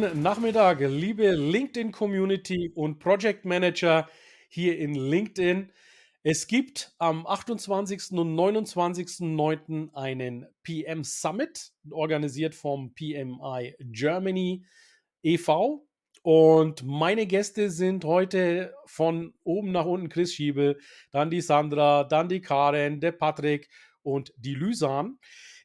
[0.00, 4.08] Guten Nachmittag, liebe LinkedIn-Community und Project Manager
[4.48, 5.72] hier in LinkedIn.
[6.22, 8.12] Es gibt am 28.
[8.12, 9.92] und 29.09.
[9.94, 14.64] einen PM Summit, organisiert vom PMI Germany
[15.24, 15.84] e.V.
[16.22, 20.78] Und meine Gäste sind heute von oben nach unten Chris Schiebel,
[21.10, 23.68] dann die Sandra, dann die Karen, der Patrick
[24.02, 25.18] und die Lysan.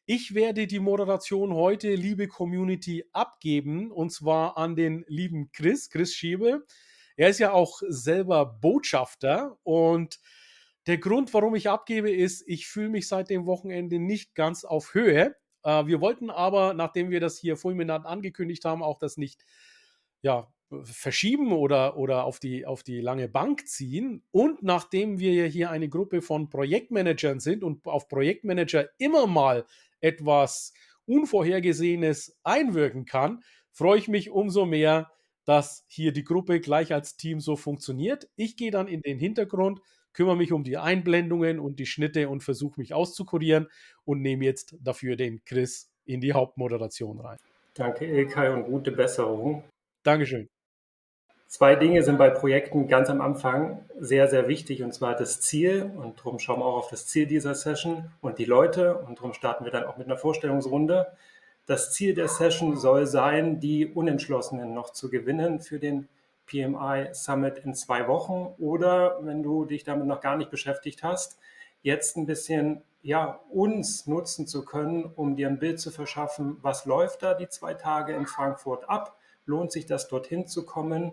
[0.05, 6.13] Ich werde die Moderation heute, liebe Community, abgeben und zwar an den lieben Chris, Chris
[6.13, 6.65] Schiebe.
[7.15, 10.19] Er ist ja auch selber Botschafter und
[10.87, 14.93] der Grund, warum ich abgebe, ist, ich fühle mich seit dem Wochenende nicht ganz auf
[14.93, 15.37] Höhe.
[15.63, 19.45] Äh, wir wollten aber, nachdem wir das hier fulminant angekündigt haben, auch das nicht
[20.21, 20.51] ja,
[20.83, 24.21] verschieben oder, oder auf, die, auf die lange Bank ziehen.
[24.31, 29.65] Und nachdem wir ja hier eine Gruppe von Projektmanagern sind und auf Projektmanager immer mal
[30.03, 30.73] etwas
[31.05, 35.11] Unvorhergesehenes einwirken kann, freue ich mich umso mehr,
[35.45, 38.29] dass hier die Gruppe gleich als Team so funktioniert.
[38.35, 39.81] Ich gehe dann in den Hintergrund,
[40.13, 43.67] kümmere mich um die Einblendungen und die Schnitte und versuche mich auszukurieren
[44.05, 47.37] und nehme jetzt dafür den Chris in die Hauptmoderation rein.
[47.73, 49.63] Danke, Ilkay, und gute Besserung.
[50.03, 50.47] Dankeschön.
[51.53, 55.91] Zwei Dinge sind bei Projekten ganz am Anfang sehr, sehr wichtig, und zwar das Ziel.
[55.95, 58.97] Und darum schauen wir auch auf das Ziel dieser Session und die Leute.
[58.97, 61.15] Und darum starten wir dann auch mit einer Vorstellungsrunde.
[61.67, 66.09] Das Ziel der Session soll sein, die Unentschlossenen noch zu gewinnen für den
[66.47, 68.55] PMI Summit in zwei Wochen.
[68.57, 71.37] Oder wenn du dich damit noch gar nicht beschäftigt hast,
[71.83, 76.85] jetzt ein bisschen ja, uns nutzen zu können, um dir ein Bild zu verschaffen, was
[76.85, 79.19] läuft da die zwei Tage in Frankfurt ab?
[79.45, 81.11] Lohnt sich das, dorthin zu kommen?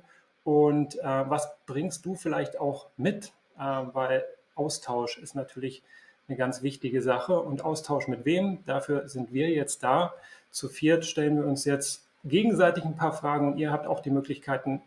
[0.51, 3.33] Und äh, was bringst du vielleicht auch mit?
[3.57, 3.63] Äh,
[3.93, 4.25] weil
[4.57, 5.85] Austausch ist natürlich
[6.27, 7.39] eine ganz wichtige Sache.
[7.39, 8.65] Und Austausch mit wem?
[8.67, 10.13] Dafür sind wir jetzt da.
[10.51, 13.59] Zu viert stellen wir uns jetzt gegenseitig ein paar Fragen.
[13.59, 14.83] Ihr habt auch die Möglichkeiten,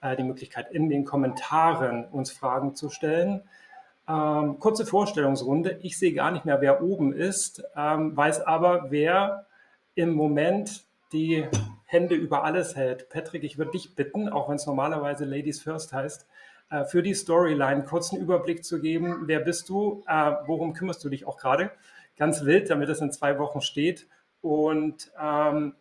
[0.00, 3.42] äh, die Möglichkeit in den Kommentaren uns Fragen zu stellen.
[4.08, 5.78] Ähm, kurze Vorstellungsrunde.
[5.82, 9.46] Ich sehe gar nicht mehr, wer oben ist, ähm, weiß aber, wer
[9.94, 10.82] im Moment
[11.12, 11.46] die
[11.94, 13.08] Hände über alles hält.
[13.08, 16.26] Patrick, ich würde dich bitten, auch wenn es normalerweise Ladies First heißt,
[16.70, 19.22] äh, für die Storyline kurzen Überblick zu geben.
[19.26, 20.02] Wer bist du?
[20.08, 21.70] Äh, worum kümmerst du dich auch gerade?
[22.16, 24.08] Ganz wild, damit es in zwei Wochen steht.
[24.42, 25.74] Und ähm,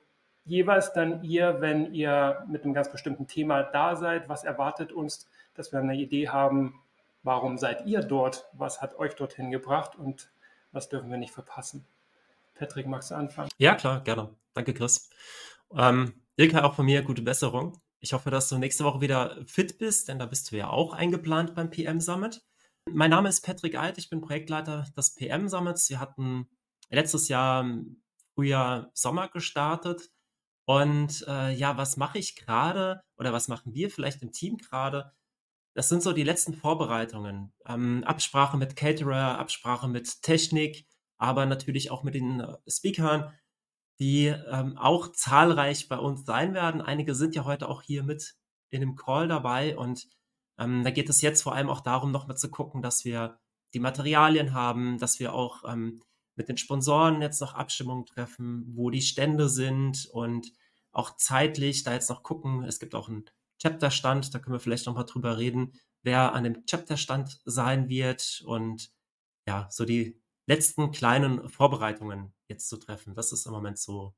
[0.45, 5.27] jeweils dann ihr, wenn ihr mit einem ganz bestimmten Thema da seid, was erwartet uns,
[5.55, 6.79] dass wir eine Idee haben,
[7.23, 10.29] warum seid ihr dort, was hat euch dorthin gebracht und
[10.71, 11.85] was dürfen wir nicht verpassen.
[12.55, 13.49] Patrick, magst du anfangen?
[13.57, 14.29] Ja, klar, gerne.
[14.53, 15.09] Danke, Chris.
[15.75, 17.79] Ähm, Ilka, auch von mir gute Besserung.
[17.99, 20.93] Ich hoffe, dass du nächste Woche wieder fit bist, denn da bist du ja auch
[20.93, 22.41] eingeplant beim PM Summit.
[22.91, 25.89] Mein Name ist Patrick Alt, ich bin Projektleiter des PM Summits.
[25.89, 26.49] Wir hatten
[26.89, 27.65] letztes Jahr
[28.35, 30.09] Frühjahr Sommer gestartet.
[30.65, 35.11] Und äh, ja, was mache ich gerade oder was machen wir vielleicht im Team gerade?
[35.75, 37.53] Das sind so die letzten Vorbereitungen.
[37.65, 40.85] Ähm, Absprache mit Caterer, Absprache mit Technik,
[41.17, 43.33] aber natürlich auch mit den äh, Speakern
[44.03, 46.81] die ähm, auch zahlreich bei uns sein werden.
[46.81, 48.35] Einige sind ja heute auch hier mit
[48.69, 50.09] in dem Call dabei und
[50.57, 53.39] ähm, da geht es jetzt vor allem auch darum, nochmal zu gucken, dass wir
[53.73, 56.01] die Materialien haben, dass wir auch ähm,
[56.35, 60.51] mit den Sponsoren jetzt noch Abstimmungen treffen, wo die Stände sind und
[60.91, 62.65] auch zeitlich da jetzt noch gucken.
[62.65, 63.23] Es gibt auch einen
[63.61, 68.91] Chapterstand, da können wir vielleicht nochmal drüber reden, wer an dem Chapterstand sein wird und
[69.47, 73.15] ja, so die letzten kleinen Vorbereitungen jetzt zu treffen.
[73.15, 74.13] Das ist im Moment so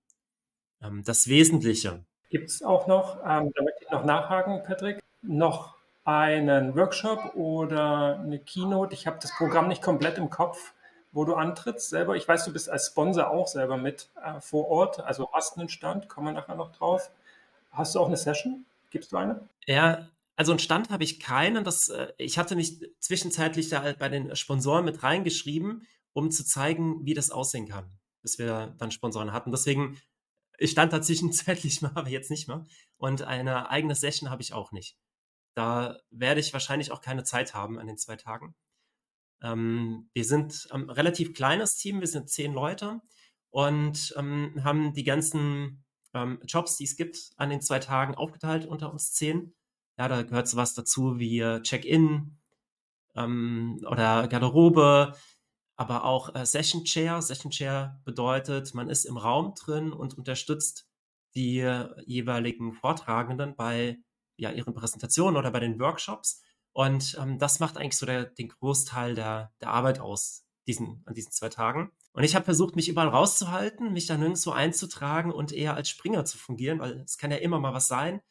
[0.82, 2.04] ähm, das Wesentliche.
[2.30, 8.20] Gibt es auch noch, ähm, da möchte ich noch nachhaken, Patrick, noch einen Workshop oder
[8.20, 8.94] eine Keynote?
[8.94, 10.74] Ich habe das Programm nicht komplett im Kopf,
[11.12, 12.16] wo du antrittst selber.
[12.16, 15.70] Ich weiß, du bist als Sponsor auch selber mit äh, vor Ort, also hast einen
[15.70, 17.12] Stand, kommen wir nachher noch drauf.
[17.72, 18.66] Hast du auch eine Session?
[18.90, 19.48] Gibst du eine?
[19.66, 21.64] Ja, also einen Stand habe ich keinen.
[21.64, 26.44] Das, äh, ich hatte mich zwischenzeitlich da halt bei den Sponsoren mit reingeschrieben, um zu
[26.44, 27.96] zeigen, wie das aussehen kann
[28.26, 29.52] bis wir dann Sponsoren hatten.
[29.52, 30.02] Deswegen,
[30.58, 32.66] ich stand da zwischenzeitlich mal, aber jetzt nicht mehr.
[32.98, 34.98] Und eine eigene Session habe ich auch nicht.
[35.54, 38.56] Da werde ich wahrscheinlich auch keine Zeit haben an den zwei Tagen.
[39.44, 43.00] Ähm, wir sind ein relativ kleines Team, wir sind zehn Leute
[43.52, 48.66] und ähm, haben die ganzen ähm, Jobs, die es gibt, an den zwei Tagen aufgeteilt
[48.66, 49.54] unter uns zehn.
[50.00, 52.40] Ja, da gehört sowas dazu wie Check-in
[53.16, 55.14] ähm, oder Garderobe,
[55.76, 57.22] aber auch äh, Session Chair.
[57.22, 60.88] Session Chair bedeutet, man ist im Raum drin und unterstützt
[61.36, 61.60] die
[62.06, 63.98] jeweiligen Vortragenden bei
[64.38, 66.42] ja, ihren Präsentationen oder bei den Workshops.
[66.72, 71.14] Und ähm, das macht eigentlich so der, den Großteil der, der Arbeit aus diesen, an
[71.14, 71.92] diesen zwei Tagen.
[72.12, 76.26] Und ich habe versucht, mich überall rauszuhalten, mich da nirgendwo einzutragen und eher als Springer
[76.26, 78.22] zu fungieren, weil es kann ja immer mal was sein,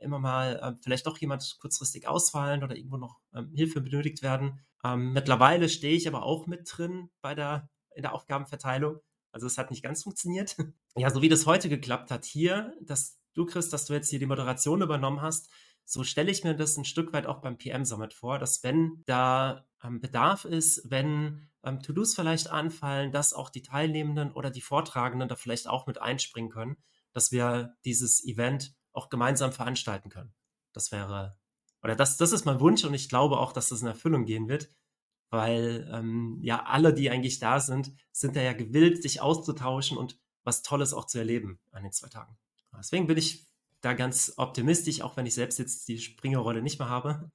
[0.00, 4.60] immer mal äh, vielleicht doch jemand kurzfristig ausfallen oder irgendwo noch ähm, Hilfe benötigt werden.
[4.84, 8.98] Ähm, mittlerweile stehe ich aber auch mit drin bei der, in der Aufgabenverteilung.
[9.32, 10.56] Also es hat nicht ganz funktioniert.
[10.96, 14.18] ja, so wie das heute geklappt hat hier, dass du, Chris, dass du jetzt hier
[14.18, 15.50] die Moderation übernommen hast,
[15.84, 19.02] so stelle ich mir das ein Stück weit auch beim PM Summit vor, dass wenn
[19.06, 24.60] da ähm, Bedarf ist, wenn ähm, To-Dos vielleicht anfallen, dass auch die Teilnehmenden oder die
[24.60, 26.76] Vortragenden da vielleicht auch mit einspringen können,
[27.12, 30.34] dass wir dieses Event auch gemeinsam veranstalten können.
[30.72, 31.38] Das wäre,
[31.82, 34.48] oder das, das ist mein Wunsch und ich glaube auch, dass das in Erfüllung gehen
[34.48, 34.68] wird,
[35.30, 40.18] weil ähm, ja alle, die eigentlich da sind, sind da ja gewillt, sich auszutauschen und
[40.44, 42.38] was Tolles auch zu erleben an den zwei Tagen.
[42.76, 43.46] Deswegen bin ich
[43.80, 47.30] da ganz optimistisch, auch wenn ich selbst jetzt die Springerrolle nicht mehr habe,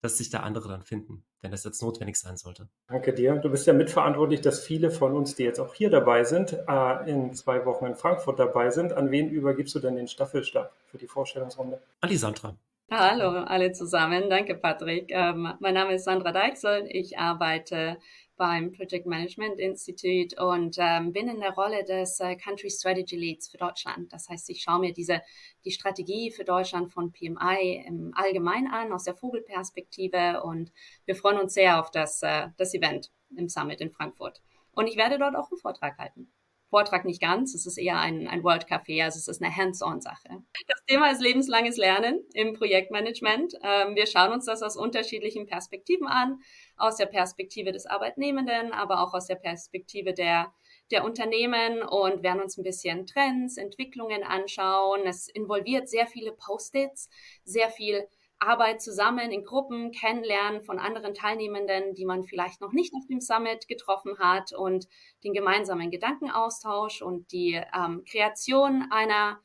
[0.00, 2.68] dass sich da andere dann finden, wenn das jetzt notwendig sein sollte.
[2.88, 3.36] Danke dir.
[3.36, 7.10] Du bist ja mitverantwortlich, dass viele von uns, die jetzt auch hier dabei sind, äh,
[7.10, 8.92] in zwei Wochen in Frankfurt dabei sind.
[8.92, 11.80] An wen übergibst du denn den Staffelstab für die Vorstellungsrunde?
[12.00, 12.56] An die Sandra.
[12.90, 14.30] Hallo alle zusammen.
[14.30, 15.10] Danke, Patrick.
[15.10, 16.86] Ähm, mein Name ist Sandra Deichsel.
[16.88, 17.98] Ich arbeite
[18.38, 23.48] beim Project Management Institute und ähm, bin in der Rolle des äh, Country Strategy Leads
[23.48, 24.12] für Deutschland.
[24.12, 25.20] Das heißt, ich schaue mir diese
[25.64, 30.72] die Strategie für Deutschland von PMI im Allgemeinen an aus der Vogelperspektive und
[31.04, 34.40] wir freuen uns sehr auf das äh, das Event im Summit in Frankfurt.
[34.72, 36.32] Und ich werde dort auch einen Vortrag halten.
[36.70, 40.28] Vortrag nicht ganz, es ist eher ein, ein World Café, also es ist eine Hands-on-Sache.
[40.66, 43.54] Das Thema ist lebenslanges Lernen im Projektmanagement.
[43.62, 46.40] Ähm, wir schauen uns das aus unterschiedlichen Perspektiven an,
[46.78, 50.52] aus der Perspektive des Arbeitnehmenden, aber auch aus der Perspektive der,
[50.90, 55.02] der Unternehmen und werden uns ein bisschen Trends, Entwicklungen anschauen.
[55.06, 57.08] Es involviert sehr viele Post-its,
[57.44, 58.06] sehr viel
[58.40, 63.20] Arbeit zusammen in Gruppen, Kennenlernen von anderen Teilnehmenden, die man vielleicht noch nicht auf dem
[63.20, 64.86] Summit getroffen hat und
[65.24, 69.40] den gemeinsamen Gedankenaustausch und die ähm, Kreation einer,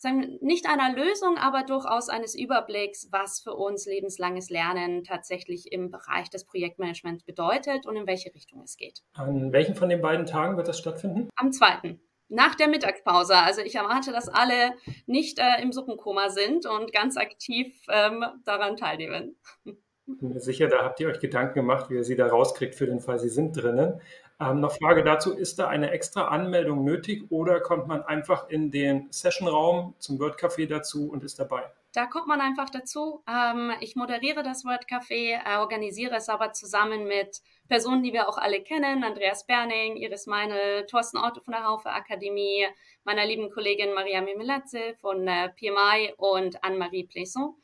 [0.00, 5.90] sagen, nicht einer Lösung, aber durchaus eines Überblicks, was für uns lebenslanges Lernen tatsächlich im
[5.90, 9.02] Bereich des Projektmanagements bedeutet und in welche Richtung es geht.
[9.14, 11.28] An welchen von den beiden Tagen wird das stattfinden?
[11.36, 13.34] Am zweiten nach der Mittagspause.
[13.34, 14.74] Also ich erwarte, dass alle
[15.06, 19.36] nicht äh, im Suppenkoma sind und ganz aktiv ähm, daran teilnehmen.
[19.64, 22.86] Bin mir sicher, da habt ihr euch Gedanken gemacht, wie ihr sie da rauskriegt für
[22.86, 24.00] den Fall, sie sind drinnen.
[24.40, 28.70] Ähm, noch Frage dazu, ist da eine extra Anmeldung nötig oder kommt man einfach in
[28.70, 31.64] den Sessionraum zum Word Café dazu und ist dabei?
[31.92, 33.24] Da kommt man einfach dazu.
[33.28, 38.28] Ähm, ich moderiere das Word Café, äh, organisiere es aber zusammen mit Personen, die wir
[38.28, 39.02] auch alle kennen.
[39.02, 42.66] Andreas Berning, Iris Meinl, Thorsten Otto von der Haufe Akademie,
[43.04, 47.56] meiner lieben Kollegin Maria Mimelatze von äh, PMI und Anne-Marie Plaisson.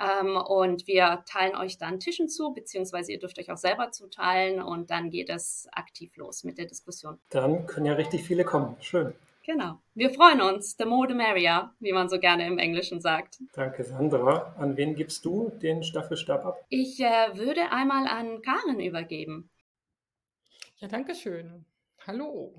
[0.00, 4.62] Ähm, und wir teilen euch dann Tischen zu, beziehungsweise ihr dürft euch auch selber zuteilen
[4.62, 7.18] und dann geht es aktiv los mit der Diskussion.
[7.30, 8.76] Dann können ja richtig viele kommen.
[8.80, 9.14] Schön.
[9.44, 9.78] Genau.
[9.94, 10.76] Wir freuen uns.
[10.78, 13.38] The more the merrier, wie man so gerne im Englischen sagt.
[13.54, 14.54] Danke, Sandra.
[14.56, 16.64] An wen gibst du den Staffelstab ab?
[16.68, 19.50] Ich äh, würde einmal an Karen übergeben.
[20.76, 21.64] Ja, danke schön.
[22.06, 22.54] Hallo.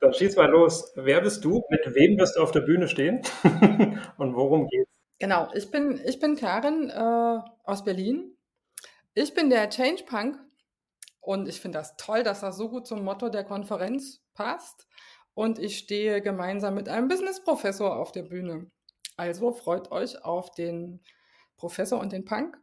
[0.00, 0.92] Dann schieß mal los.
[0.96, 1.62] Wer bist du?
[1.70, 3.22] Mit wem wirst du auf der Bühne stehen?
[4.18, 4.95] Und worum geht's?
[5.18, 8.36] Genau, ich bin, ich bin Karen äh, aus Berlin.
[9.14, 10.38] Ich bin der Change Punk
[11.20, 14.86] und ich finde das toll, dass das so gut zum Motto der Konferenz passt
[15.34, 18.70] und ich stehe gemeinsam mit einem Business-Professor auf der Bühne.
[19.16, 21.02] Also freut euch auf den
[21.56, 22.58] Professor und den Punk.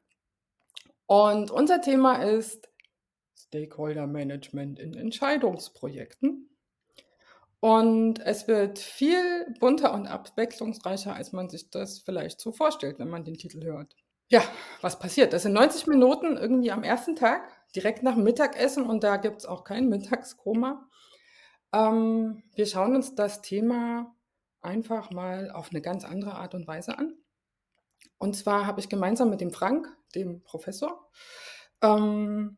[1.07, 2.69] Und unser Thema ist
[3.35, 6.52] Stakeholder Management in Entscheidungsprojekten.
[7.63, 13.07] Und es wird viel bunter und abwechslungsreicher, als man sich das vielleicht so vorstellt, wenn
[13.07, 13.95] man den Titel hört.
[14.27, 14.43] Ja,
[14.81, 15.31] was passiert?
[15.31, 19.37] Das sind 90 Minuten irgendwie am ersten Tag, direkt nach dem Mittagessen und da gibt
[19.37, 20.89] es auch kein Mittagskoma.
[21.71, 24.13] Ähm, wir schauen uns das Thema
[24.59, 27.15] einfach mal auf eine ganz andere Art und Weise an.
[28.17, 31.09] Und zwar habe ich gemeinsam mit dem Frank, dem Professor,
[31.81, 32.57] ähm,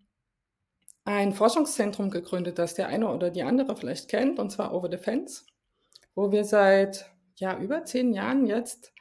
[1.06, 4.98] ein Forschungszentrum gegründet, das der eine oder die andere vielleicht kennt, und zwar Over the
[4.98, 5.46] Fence,
[6.16, 8.92] wo wir seit ja, über zehn Jahren jetzt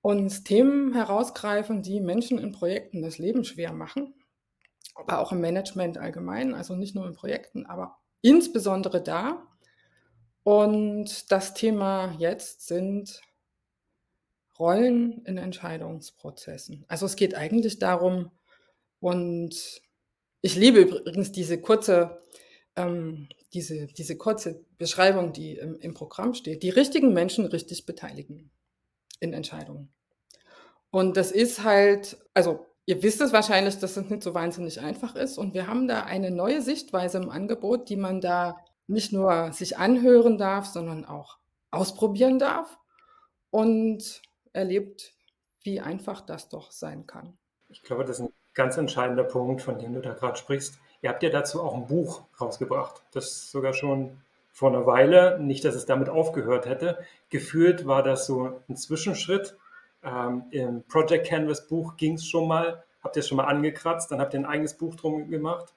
[0.00, 4.14] uns Themen herausgreifen, die Menschen in Projekten das Leben schwer machen,
[4.94, 9.46] aber auch im Management allgemein, also nicht nur in Projekten, aber insbesondere da.
[10.44, 13.20] Und das Thema jetzt sind
[14.58, 16.84] Rollen in Entscheidungsprozessen.
[16.88, 18.30] Also es geht eigentlich darum,
[19.00, 19.80] und
[20.40, 22.22] ich liebe übrigens diese kurze,
[22.76, 28.50] ähm, diese, diese kurze Beschreibung, die im, im Programm steht, die richtigen Menschen richtig beteiligen
[29.20, 29.92] in Entscheidungen.
[30.90, 35.14] Und das ist halt, also ihr wisst es wahrscheinlich, dass es nicht so wahnsinnig einfach
[35.14, 35.38] ist.
[35.38, 39.76] Und wir haben da eine neue Sichtweise im Angebot, die man da nicht nur sich
[39.76, 41.38] anhören darf, sondern auch
[41.70, 42.78] ausprobieren darf
[43.50, 45.14] und erlebt,
[45.62, 47.36] wie einfach das doch sein kann.
[47.68, 50.78] Ich glaube, das ist ein ganz entscheidender Punkt, von dem du da gerade sprichst.
[51.02, 54.18] Ihr habt ja dazu auch ein Buch rausgebracht, das sogar schon
[54.52, 56.98] vor einer Weile, nicht, dass es damit aufgehört hätte.
[57.30, 59.56] Gefühlt war das so ein Zwischenschritt.
[60.02, 64.10] Ähm, Im Project Canvas Buch ging es schon mal, habt ihr es schon mal angekratzt,
[64.10, 65.74] dann habt ihr ein eigenes Buch drum gemacht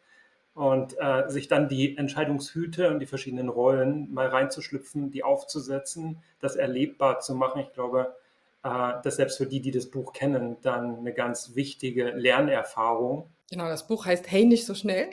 [0.56, 6.56] und äh, sich dann die Entscheidungshüte und die verschiedenen Rollen mal reinzuschlüpfen, die aufzusetzen, das
[6.56, 7.62] erlebbar zu machen.
[7.62, 8.16] Ich glaube,
[8.64, 13.30] das selbst für die, die das Buch kennen, dann eine ganz wichtige Lernerfahrung.
[13.50, 15.10] Genau, das Buch heißt Hey, nicht so schnell.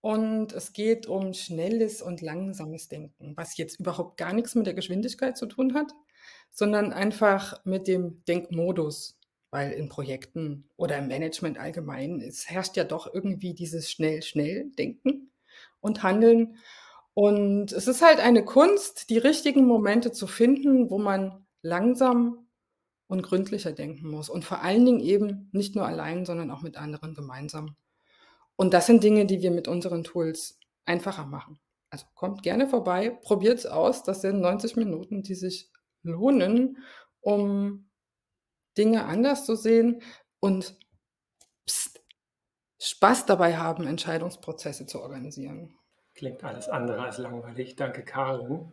[0.00, 4.74] Und es geht um schnelles und langsames Denken, was jetzt überhaupt gar nichts mit der
[4.74, 5.92] Geschwindigkeit zu tun hat,
[6.50, 9.18] sondern einfach mit dem Denkmodus.
[9.50, 14.70] Weil in Projekten oder im Management allgemein, es herrscht ja doch irgendwie dieses schnell, schnell
[14.78, 15.30] Denken
[15.80, 16.56] und Handeln.
[17.14, 22.46] Und es ist halt eine Kunst, die richtigen Momente zu finden, wo man langsam
[23.06, 24.28] und gründlicher denken muss.
[24.28, 27.76] Und vor allen Dingen eben nicht nur allein, sondern auch mit anderen gemeinsam.
[28.56, 31.58] Und das sind Dinge, die wir mit unseren Tools einfacher machen.
[31.90, 34.02] Also kommt gerne vorbei, probiert es aus.
[34.02, 35.70] Das sind 90 Minuten, die sich
[36.02, 36.78] lohnen,
[37.20, 37.90] um
[38.78, 40.02] Dinge anders zu sehen
[40.40, 40.76] und
[41.66, 42.00] pst,
[42.80, 45.74] Spaß dabei haben, Entscheidungsprozesse zu organisieren.
[46.14, 47.76] Klingt alles andere als langweilig.
[47.76, 48.72] Danke, Karin.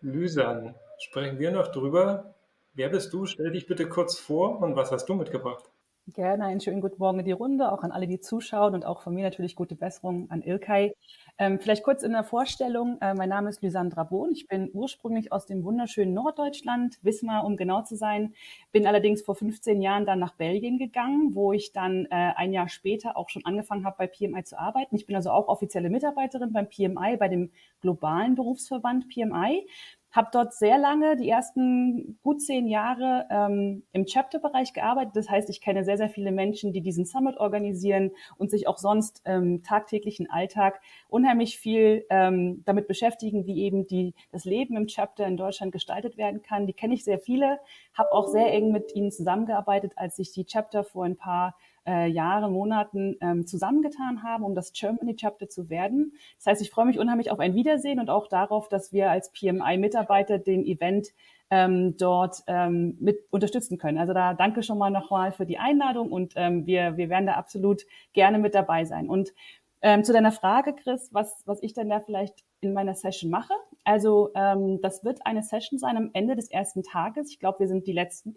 [0.00, 2.34] Lysan, sprechen wir noch drüber.
[2.74, 3.26] Wer bist du?
[3.26, 5.70] Stell dich bitte kurz vor und was hast du mitgebracht?
[6.14, 9.02] Gerne einen schönen guten Morgen in die Runde, auch an alle, die zuschauen und auch
[9.02, 10.94] von mir natürlich gute Besserung an Ilkay.
[11.36, 12.96] Ähm, vielleicht kurz in der Vorstellung.
[13.02, 14.30] Äh, mein Name ist Lysandra Bohn.
[14.32, 18.32] Ich bin ursprünglich aus dem wunderschönen Norddeutschland, Wismar, um genau zu sein.
[18.72, 22.70] Bin allerdings vor 15 Jahren dann nach Belgien gegangen, wo ich dann äh, ein Jahr
[22.70, 24.96] später auch schon angefangen habe, bei PMI zu arbeiten.
[24.96, 27.52] Ich bin also auch offizielle Mitarbeiterin beim PMI, bei dem
[27.82, 29.68] globalen Berufsverband PMI
[30.10, 35.16] habe dort sehr lange, die ersten gut zehn Jahre ähm, im Chapter-Bereich gearbeitet.
[35.16, 38.78] Das heißt, ich kenne sehr, sehr viele Menschen, die diesen Summit organisieren und sich auch
[38.78, 44.86] sonst im tagtäglichen Alltag unheimlich viel ähm, damit beschäftigen, wie eben die, das Leben im
[44.86, 46.66] Chapter in Deutschland gestaltet werden kann.
[46.66, 47.60] Die kenne ich sehr viele,
[47.92, 51.54] habe auch sehr eng mit ihnen zusammengearbeitet, als sich die Chapter vor ein paar
[51.88, 56.12] äh, Jahren, Monaten ähm, zusammengetan haben, um das Germany Chapter zu werden.
[56.36, 59.32] Das heißt, ich freue mich unheimlich auf ein Wiedersehen und auch darauf, dass wir als
[59.32, 61.08] PMI-Mitarbeiter den Event
[61.50, 63.96] ähm, dort ähm, mit unterstützen können.
[63.96, 67.34] Also da danke schon mal nochmal für die Einladung und ähm, wir, wir werden da
[67.34, 69.08] absolut gerne mit dabei sein.
[69.08, 69.32] Und
[69.80, 73.52] ähm, zu deiner Frage, Chris, was, was ich denn da vielleicht in meiner Session mache.
[73.84, 77.30] Also ähm, das wird eine Session sein am Ende des ersten Tages.
[77.30, 78.36] Ich glaube, wir sind die Letzten.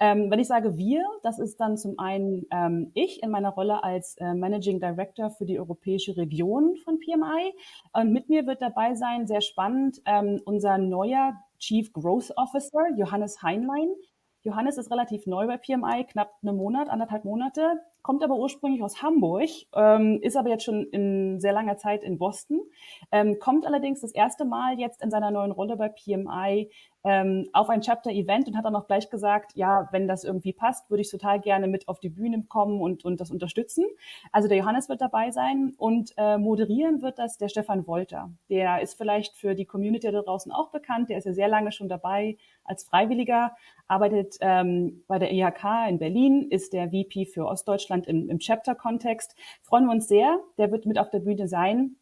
[0.00, 3.84] Ähm, wenn ich sage wir, das ist dann zum einen ähm, ich in meiner Rolle
[3.84, 7.54] als äh, Managing Director für die europäische Region von PMI.
[7.92, 13.42] Und mit mir wird dabei sein, sehr spannend, ähm, unser neuer Chief Growth Officer, Johannes
[13.42, 13.88] Heinlein.
[14.42, 19.02] Johannes ist relativ neu bei PMI, knapp einen Monat, anderthalb Monate, kommt aber ursprünglich aus
[19.02, 22.58] Hamburg, ähm, ist aber jetzt schon in sehr langer Zeit in Boston,
[23.12, 26.70] ähm, kommt allerdings das erste Mal jetzt in seiner neuen Rolle bei PMI
[27.04, 30.90] ähm, auf ein Chapter-Event und hat dann auch gleich gesagt, ja, wenn das irgendwie passt,
[30.90, 33.84] würde ich total gerne mit auf die Bühne kommen und, und das unterstützen.
[34.32, 38.30] Also der Johannes wird dabei sein und äh, moderieren wird das der Stefan Wolter.
[38.48, 41.72] Der ist vielleicht für die Community da draußen auch bekannt, der ist ja sehr lange
[41.72, 43.52] schon dabei als Freiwilliger,
[43.86, 49.34] arbeitet ähm, bei der IHK in Berlin, ist der VP für Ostdeutschland im, im Chapter-Kontext.
[49.62, 51.96] Freuen wir uns sehr, der wird mit auf der Bühne sein.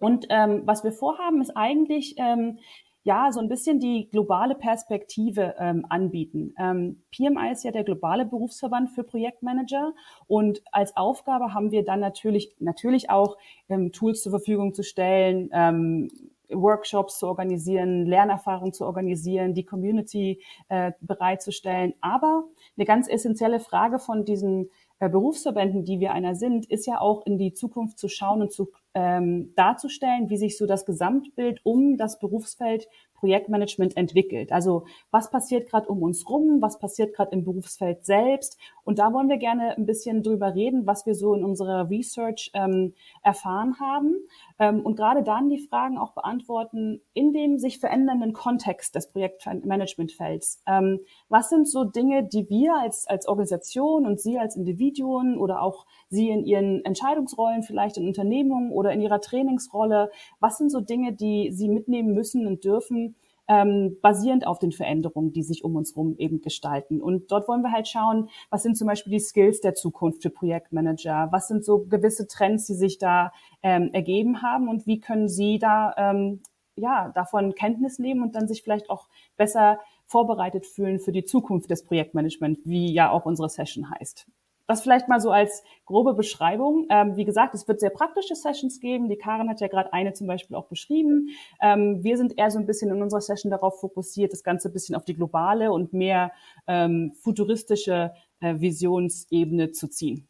[0.00, 2.58] Und ähm, was wir vorhaben, ist eigentlich ähm,
[3.04, 6.54] ja, so ein bisschen die globale Perspektive ähm, anbieten.
[6.58, 9.92] Ähm, PMI ist ja der globale Berufsverband für Projektmanager
[10.26, 13.36] und als Aufgabe haben wir dann natürlich, natürlich auch
[13.68, 16.08] ähm, Tools zur Verfügung zu stellen, ähm,
[16.50, 21.94] Workshops zu organisieren, Lernerfahrung zu organisieren, die Community äh, bereitzustellen.
[22.00, 22.44] Aber
[22.76, 27.38] eine ganz essentielle Frage von diesen Berufsverbänden, die wir einer sind, ist ja auch in
[27.38, 32.18] die Zukunft zu schauen und zu ähm, darzustellen, wie sich so das Gesamtbild um das
[32.18, 32.86] Berufsfeld
[33.24, 34.52] Projektmanagement entwickelt.
[34.52, 38.58] Also was passiert gerade um uns rum, was passiert gerade im Berufsfeld selbst.
[38.84, 42.50] Und da wollen wir gerne ein bisschen drüber reden, was wir so in unserer Research
[42.52, 44.14] ähm, erfahren haben.
[44.58, 50.62] Ähm, und gerade dann die Fragen auch beantworten in dem sich verändernden Kontext des Projektmanagementfelds.
[50.66, 51.00] Ähm,
[51.30, 55.86] was sind so Dinge, die wir als, als Organisation und Sie als Individuen oder auch
[56.10, 61.14] Sie in Ihren Entscheidungsrollen, vielleicht in Unternehmungen oder in Ihrer Trainingsrolle, was sind so Dinge,
[61.14, 63.13] die Sie mitnehmen müssen und dürfen,
[63.48, 67.00] ähm, basierend auf den Veränderungen, die sich um uns herum eben gestalten.
[67.00, 70.30] Und dort wollen wir halt schauen, was sind zum Beispiel die Skills der Zukunft für
[70.30, 73.32] Projektmanager, was sind so gewisse Trends, die sich da
[73.62, 76.40] ähm, ergeben haben und wie können Sie da ähm,
[76.76, 81.70] ja davon Kenntnis nehmen und dann sich vielleicht auch besser vorbereitet fühlen für die Zukunft
[81.70, 84.26] des Projektmanagements, wie ja auch unsere Session heißt.
[84.66, 86.86] Das vielleicht mal so als grobe Beschreibung.
[86.90, 89.08] Ähm, wie gesagt, es wird sehr praktische Sessions geben.
[89.08, 91.28] Die Karin hat ja gerade eine zum Beispiel auch beschrieben.
[91.60, 94.72] Ähm, wir sind eher so ein bisschen in unserer Session darauf fokussiert, das Ganze ein
[94.72, 96.32] bisschen auf die globale und mehr
[96.66, 100.28] ähm, futuristische äh, Visionsebene zu ziehen.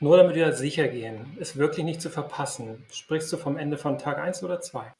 [0.00, 2.84] Nur damit wir sicher gehen, ist wirklich nicht zu verpassen.
[2.90, 4.92] Sprichst du vom Ende von Tag 1 oder 2?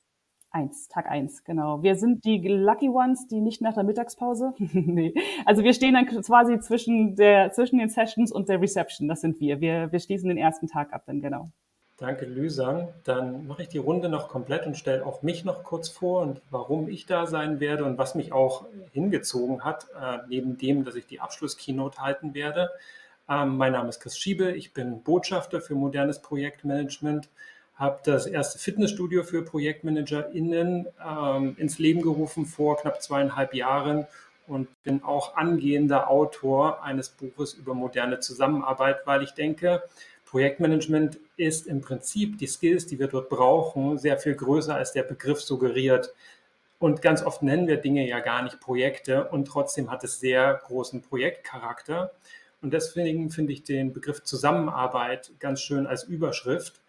[0.54, 1.82] Eins, Tag eins, genau.
[1.82, 4.54] Wir sind die Lucky Ones, die nicht nach der Mittagspause.
[4.58, 5.12] nee.
[5.44, 9.08] Also wir stehen dann quasi zwischen der, zwischen den Sessions und der Reception.
[9.08, 9.60] Das sind wir.
[9.60, 11.48] Wir, wir schließen den ersten Tag ab dann, genau.
[11.96, 12.86] Danke, Lüsan.
[13.02, 16.40] Dann mache ich die Runde noch komplett und stelle auch mich noch kurz vor und
[16.52, 20.94] warum ich da sein werde und was mich auch hingezogen hat, äh, neben dem, dass
[20.94, 22.70] ich die Abschlusskeynote halten werde.
[23.28, 24.52] Ähm, mein Name ist Chris Schiebe.
[24.52, 27.28] Ich bin Botschafter für modernes Projektmanagement
[27.76, 34.06] habe das erste Fitnessstudio für ProjektmanagerInnen ähm, ins Leben gerufen vor knapp zweieinhalb Jahren
[34.46, 39.82] und bin auch angehender Autor eines Buches über moderne Zusammenarbeit, weil ich denke,
[40.26, 45.04] Projektmanagement ist im Prinzip die Skills, die wir dort brauchen, sehr viel größer als der
[45.04, 46.12] Begriff suggeriert.
[46.78, 50.60] Und ganz oft nennen wir Dinge ja gar nicht Projekte und trotzdem hat es sehr
[50.66, 52.12] großen Projektcharakter.
[52.62, 56.80] Und deswegen finde ich den Begriff Zusammenarbeit ganz schön als Überschrift.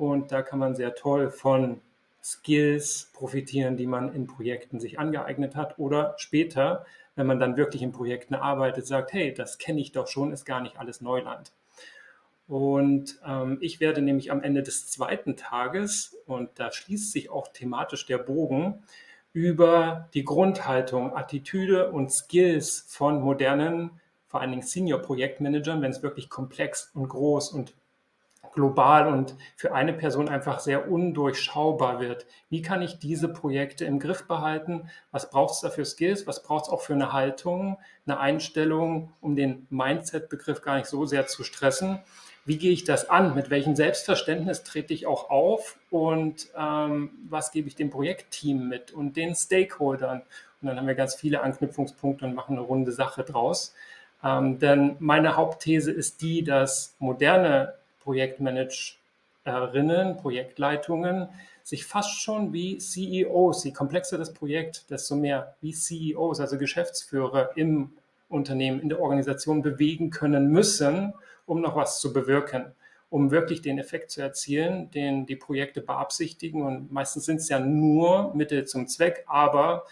[0.00, 1.82] Und da kann man sehr toll von
[2.24, 7.82] Skills profitieren, die man in Projekten sich angeeignet hat oder später, wenn man dann wirklich
[7.82, 11.52] in Projekten arbeitet, sagt, hey, das kenne ich doch schon, ist gar nicht alles Neuland.
[12.48, 17.48] Und ähm, ich werde nämlich am Ende des zweiten Tages, und da schließt sich auch
[17.48, 18.82] thematisch der Bogen,
[19.34, 26.30] über die Grundhaltung, Attitüde und Skills von modernen, vor allen Dingen Senior-Projektmanagern, wenn es wirklich
[26.30, 27.74] komplex und groß und
[28.52, 32.26] global und für eine Person einfach sehr undurchschaubar wird.
[32.48, 34.90] Wie kann ich diese Projekte im Griff behalten?
[35.12, 36.26] Was braucht es da für Skills?
[36.26, 41.06] Was braucht es auch für eine Haltung, eine Einstellung, um den Mindset-Begriff gar nicht so
[41.06, 42.00] sehr zu stressen?
[42.44, 43.34] Wie gehe ich das an?
[43.34, 45.78] Mit welchem Selbstverständnis trete ich auch auf?
[45.90, 50.22] Und ähm, was gebe ich dem Projektteam mit und den Stakeholdern?
[50.60, 53.74] Und dann haben wir ganz viele Anknüpfungspunkte und machen eine runde Sache draus.
[54.22, 61.28] Ähm, denn meine Hauptthese ist die, dass moderne Projektmanagerinnen, Projektleitungen
[61.62, 67.56] sich fast schon wie CEOs, je komplexer das Projekt, desto mehr wie CEOs, also Geschäftsführer
[67.56, 67.92] im
[68.28, 71.14] Unternehmen, in der Organisation bewegen können müssen,
[71.46, 72.72] um noch was zu bewirken,
[73.08, 76.62] um wirklich den Effekt zu erzielen, den die Projekte beabsichtigen.
[76.62, 79.84] Und meistens sind es ja nur Mittel zum Zweck, aber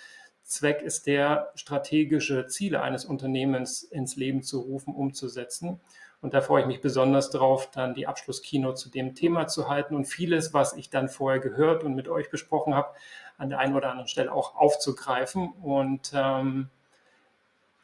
[0.44, 5.80] Zweck ist der, strategische Ziele eines Unternehmens ins Leben zu rufen, umzusetzen.
[6.20, 9.94] Und da freue ich mich besonders drauf, dann die Abschlusskino zu dem Thema zu halten
[9.94, 12.88] und vieles, was ich dann vorher gehört und mit euch besprochen habe,
[13.36, 15.52] an der einen oder anderen Stelle auch aufzugreifen.
[15.62, 16.70] Und ähm,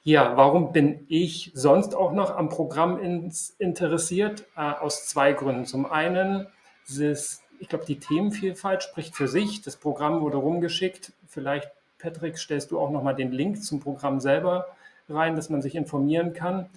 [0.02, 4.44] ja, warum bin ich sonst auch noch am Programm ins, interessiert?
[4.56, 5.64] Äh, aus zwei Gründen.
[5.64, 6.48] Zum einen
[6.88, 9.62] ist, ich glaube, die Themenvielfalt spricht für sich.
[9.62, 11.12] Das Programm wurde rumgeschickt.
[11.28, 14.66] Vielleicht, Patrick, stellst du auch nochmal den Link zum Programm selber
[15.08, 16.68] rein, dass man sich informieren kann.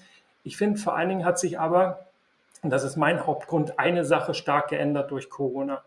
[0.47, 2.07] Ich finde, vor allen Dingen hat sich aber,
[2.61, 5.83] und das ist mein Hauptgrund, eine Sache stark geändert durch Corona.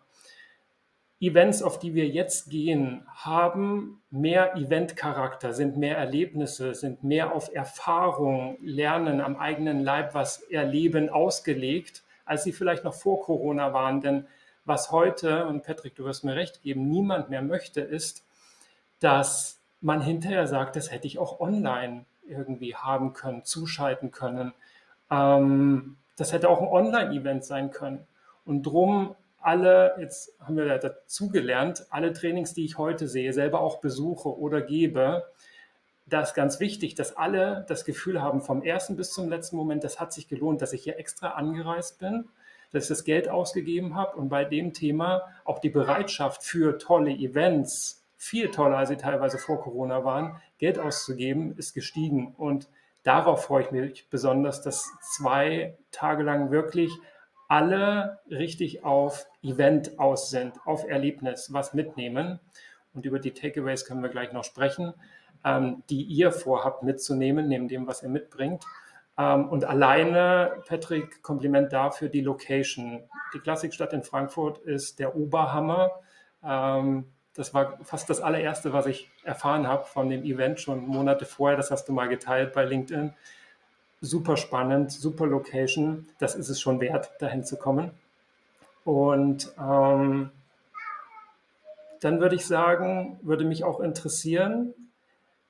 [1.18, 7.51] Events, auf die wir jetzt gehen, haben mehr Eventcharakter, sind mehr Erlebnisse, sind mehr auf
[7.55, 14.03] Erfahrung, Lernen am eigenen Leib, was erleben, ausgelegt, als sie vielleicht noch vor Corona waren.
[14.03, 14.27] Denn
[14.66, 18.27] was heute, und Patrick, du wirst mir recht geben, niemand mehr möchte, ist,
[18.99, 24.53] dass man hinterher sagt, das hätte ich auch online irgendwie haben können, zuschalten können.
[25.11, 28.07] Ähm, das hätte auch ein Online-Event sein können.
[28.45, 33.81] Und drum alle, jetzt haben wir dazugelernt, alle Trainings, die ich heute sehe, selber auch
[33.81, 35.25] besuche oder gebe,
[36.07, 39.85] da ist ganz wichtig, dass alle das Gefühl haben, vom ersten bis zum letzten Moment,
[39.85, 42.29] das hat sich gelohnt, dass ich hier extra angereist bin,
[42.73, 47.12] dass ich das Geld ausgegeben habe und bei dem Thema auch die Bereitschaft für tolle
[47.12, 50.37] Events viel toller, als sie teilweise vor Corona waren.
[50.59, 52.68] Geld auszugeben ist gestiegen und
[53.02, 56.92] darauf freue ich mich besonders, dass zwei Tage lang wirklich
[57.48, 62.40] alle richtig auf Event aus sind, auf Erlebnis, was mitnehmen.
[62.92, 64.92] Und über die Takeaways können wir gleich noch sprechen,
[65.42, 68.64] ähm, die ihr vorhabt mitzunehmen, neben dem, was ihr mitbringt.
[69.16, 73.02] Ähm, und alleine, Patrick, Kompliment dafür, die Location.
[73.33, 75.90] Die Klassikstadt in Frankfurt ist der Oberhammer.
[76.44, 81.25] Ähm, das war fast das allererste, was ich erfahren habe von dem Event schon Monate
[81.25, 81.57] vorher.
[81.57, 83.14] Das hast du mal geteilt bei LinkedIn
[84.01, 86.07] super spannend, super Location.
[86.19, 87.90] Das ist es schon wert, dahin zu kommen.
[88.85, 90.31] Und ähm,
[92.01, 94.75] dann würde ich sagen, würde mich auch interessieren,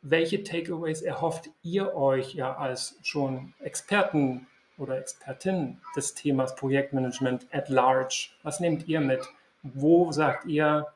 [0.02, 4.46] welche Takeaways erhofft ihr euch ja als schon Experten
[4.78, 8.30] oder Expertin des Themas Projektmanagement at large?
[8.42, 9.28] Was nehmt ihr mit?
[9.62, 10.86] Wo sagt ihr,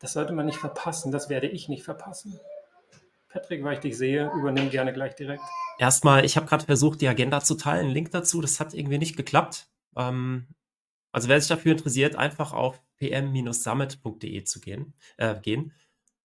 [0.00, 2.38] das sollte man nicht verpassen, das werde ich nicht verpassen?
[3.28, 5.42] Patrick, weil ich dich sehe, übernimm gerne gleich direkt.
[5.78, 9.16] Erstmal, ich habe gerade versucht, die Agenda zu teilen, Link dazu, das hat irgendwie nicht
[9.16, 9.68] geklappt.
[9.96, 10.48] Ähm,
[11.12, 15.72] also wer sich dafür interessiert, einfach auf pm-summit.de zu gehen, äh, gehen.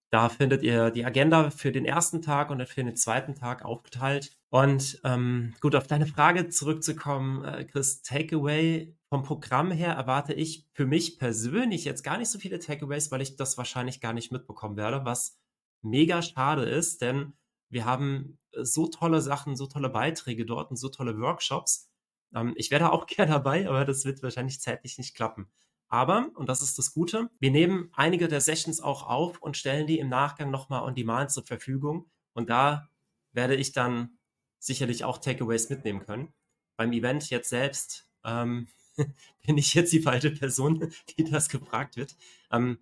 [0.09, 4.38] Da findet ihr die Agenda für den ersten Tag und für den zweiten Tag aufgeteilt.
[4.49, 10.67] Und ähm, gut, auf deine Frage zurückzukommen, äh, Chris, Takeaway vom Programm her erwarte ich
[10.73, 14.30] für mich persönlich jetzt gar nicht so viele Takeaways, weil ich das wahrscheinlich gar nicht
[14.30, 15.39] mitbekommen werde, was
[15.82, 17.32] mega schade ist, denn
[17.69, 21.89] wir haben so tolle Sachen, so tolle Beiträge dort und so tolle Workshops.
[22.34, 25.47] Ähm, ich wäre auch gern dabei, aber das wird wahrscheinlich zeitlich nicht klappen.
[25.88, 29.88] Aber, und das ist das Gute, wir nehmen einige der Sessions auch auf und stellen
[29.88, 32.12] die im Nachgang nochmal on demand zur Verfügung.
[32.34, 32.89] Und da
[33.32, 34.17] werde ich dann
[34.60, 36.34] sicherlich auch Takeaways mitnehmen können.
[36.75, 38.67] Beim Event jetzt selbst ähm,
[39.45, 42.15] bin ich jetzt die falsche Person, die das gefragt wird.
[42.51, 42.79] Ähm,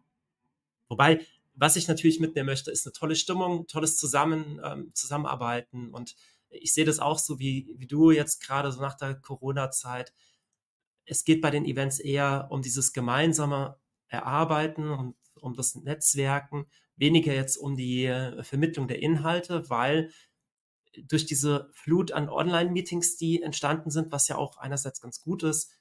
[0.88, 5.94] wobei, was ich natürlich mitnehmen möchte, ist eine tolle Stimmung, tolles Zusammen, ähm, Zusammenarbeiten.
[5.94, 6.16] Und
[6.50, 10.14] ich sehe das auch so wie, wie du jetzt gerade so nach der Corona-Zeit.
[11.06, 17.34] Es geht bei den Events eher um dieses gemeinsame Erarbeiten und um das Netzwerken, weniger
[17.34, 20.12] jetzt um die äh, Vermittlung der Inhalte, weil
[20.96, 25.72] durch diese Flut an Online-Meetings, die entstanden sind, was ja auch einerseits ganz gut ist,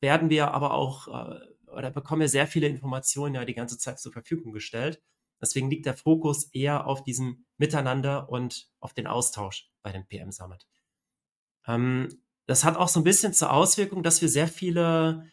[0.00, 1.40] werden wir aber auch äh,
[1.76, 5.02] oder bekommen wir sehr viele Informationen ja die ganze Zeit zur Verfügung gestellt.
[5.40, 10.32] Deswegen liegt der Fokus eher auf diesem Miteinander und auf den Austausch bei dem PM
[10.32, 10.66] Summit.
[11.66, 15.30] Ähm, das hat auch so ein bisschen zur Auswirkung, dass wir sehr viele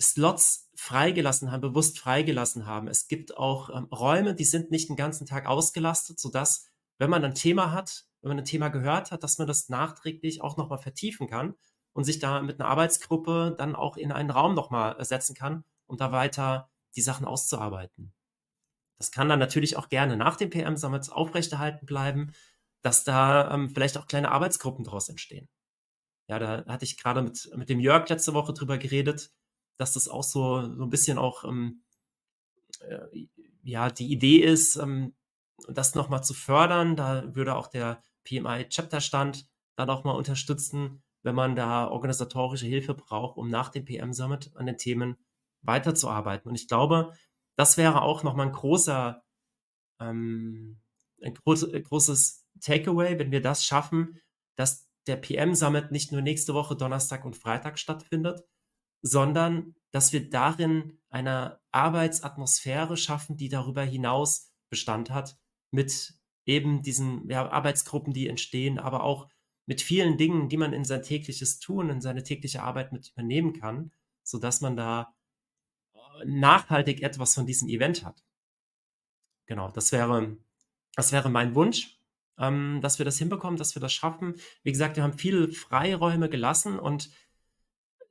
[0.00, 2.88] Slots freigelassen haben, bewusst freigelassen haben.
[2.88, 6.66] Es gibt auch ähm, Räume, die sind nicht den ganzen Tag ausgelastet, sodass,
[6.98, 10.40] wenn man ein Thema hat, wenn man ein Thema gehört hat, dass man das nachträglich
[10.40, 11.54] auch nochmal vertiefen kann
[11.98, 15.96] und sich da mit einer Arbeitsgruppe dann auch in einen Raum nochmal setzen kann, um
[15.96, 18.12] da weiter die Sachen auszuarbeiten.
[18.98, 22.30] Das kann dann natürlich auch gerne nach dem PM-Summit aufrechterhalten bleiben,
[22.82, 25.48] dass da ähm, vielleicht auch kleine Arbeitsgruppen daraus entstehen.
[26.28, 29.32] Ja, da hatte ich gerade mit, mit dem Jörg letzte Woche drüber geredet,
[29.76, 31.82] dass das auch so, so ein bisschen auch, ähm,
[32.78, 33.26] äh,
[33.64, 35.16] ja, die Idee ist, ähm,
[35.66, 36.94] das nochmal zu fördern.
[36.94, 43.48] Da würde auch der PMI-Chapter-Stand da nochmal unterstützen, wenn man da organisatorische Hilfe braucht, um
[43.48, 45.16] nach dem PM-Summit an den Themen
[45.62, 46.48] weiterzuarbeiten.
[46.48, 47.12] Und ich glaube,
[47.56, 49.24] das wäre auch nochmal ein großer,
[50.00, 50.80] ähm,
[51.22, 54.20] ein groß, großes Takeaway, wenn wir das schaffen,
[54.56, 58.44] dass der PM-Summit nicht nur nächste Woche Donnerstag und Freitag stattfindet,
[59.02, 65.38] sondern dass wir darin eine Arbeitsatmosphäre schaffen, die darüber hinaus Bestand hat,
[65.70, 69.28] mit eben diesen ja, Arbeitsgruppen, die entstehen, aber auch
[69.68, 73.52] mit vielen Dingen, die man in sein tägliches Tun, in seine tägliche Arbeit mit übernehmen
[73.52, 75.14] kann, sodass man da
[75.92, 78.24] äh, nachhaltig etwas von diesem Event hat.
[79.44, 80.38] Genau, das wäre,
[80.94, 82.00] das wäre mein Wunsch,
[82.38, 84.36] ähm, dass wir das hinbekommen, dass wir das schaffen.
[84.62, 87.10] Wie gesagt, wir haben viele Freiräume gelassen und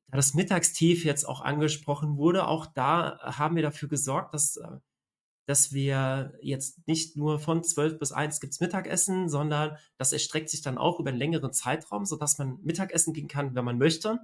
[0.09, 4.77] da das Mittagstief jetzt auch angesprochen wurde, auch da haben wir dafür gesorgt, dass äh,
[5.47, 10.61] dass wir jetzt nicht nur von 12 bis 1 gibt's Mittagessen, sondern das erstreckt sich
[10.61, 14.19] dann auch über einen längeren Zeitraum, sodass man Mittagessen gehen kann, wenn man möchte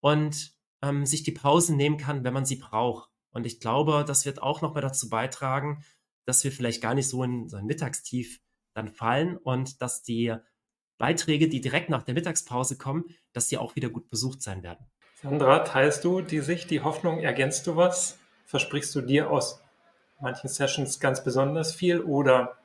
[0.00, 3.08] und ähm, sich die Pausen nehmen kann, wenn man sie braucht.
[3.30, 5.82] Und ich glaube, das wird auch nochmal dazu beitragen,
[6.26, 8.42] dass wir vielleicht gar nicht so in so ein Mittagstief
[8.74, 10.34] dann fallen und dass die
[10.98, 14.84] Beiträge, die direkt nach der Mittagspause kommen, dass die auch wieder gut besucht sein werden.
[15.22, 18.18] Sandra, teilst du die Sicht, die Hoffnung, ergänzt du was?
[18.44, 19.62] Versprichst du dir aus
[20.20, 22.56] manchen Sessions ganz besonders viel oder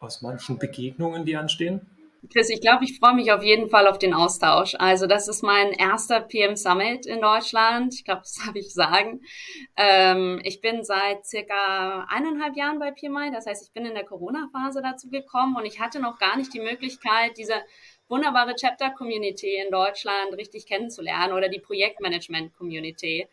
[0.00, 1.86] aus manchen Begegnungen, die anstehen?
[2.32, 4.74] Chris, ich glaube, ich freue mich auf jeden Fall auf den Austausch.
[4.78, 7.94] Also das ist mein erster PM Summit in Deutschland.
[7.94, 9.20] Ich glaube, das darf ich sagen.
[9.76, 13.30] Ähm, ich bin seit circa eineinhalb Jahren bei PMI.
[13.32, 16.52] Das heißt, ich bin in der Corona-Phase dazu gekommen und ich hatte noch gar nicht
[16.52, 17.54] die Möglichkeit, diese
[18.08, 23.28] wunderbare Chapter-Community in Deutschland richtig kennenzulernen oder die Projektmanagement-Community.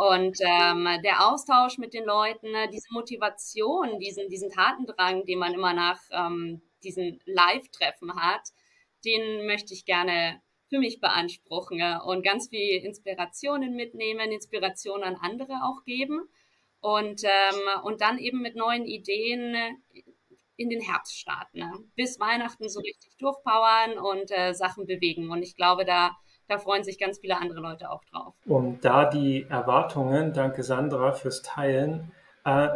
[0.00, 5.74] Und ähm, der Austausch mit den Leuten, diese Motivation, diesen, diesen Tatendrang, den man immer
[5.74, 8.40] nach ähm, diesen Live-Treffen hat,
[9.04, 15.52] den möchte ich gerne für mich beanspruchen und ganz viel Inspirationen mitnehmen, Inspiration an andere
[15.64, 16.26] auch geben
[16.80, 19.82] und, ähm, und dann eben mit neuen Ideen
[20.56, 21.58] in den Herbst starten.
[21.58, 21.72] Ne?
[21.94, 25.30] Bis Weihnachten so richtig durchpowern und äh, Sachen bewegen.
[25.30, 26.16] Und ich glaube, da,
[26.50, 28.34] da freuen sich ganz viele andere Leute auch drauf.
[28.44, 32.10] Um da die Erwartungen, danke Sandra fürs Teilen,
[32.44, 32.68] äh,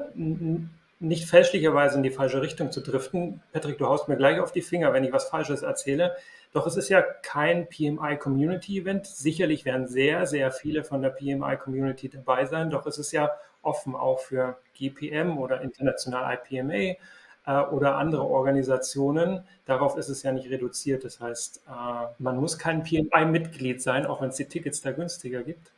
[1.01, 3.43] nicht fälschlicherweise in die falsche Richtung zu driften.
[3.53, 6.17] Patrick, du haust mir gleich auf die Finger, wenn ich was Falsches erzähle.
[6.53, 9.07] Doch es ist ja kein PMI Community Event.
[9.07, 12.71] Sicherlich werden sehr, sehr viele von der PMI Community dabei sein.
[12.71, 16.97] Doch es ist ja offen auch für GPM oder international IPMA
[17.46, 19.44] äh, oder andere Organisationen.
[19.64, 21.04] Darauf ist es ja nicht reduziert.
[21.04, 25.42] Das heißt, äh, man muss kein PMI-Mitglied sein, auch wenn es die Tickets da günstiger
[25.42, 25.72] gibt,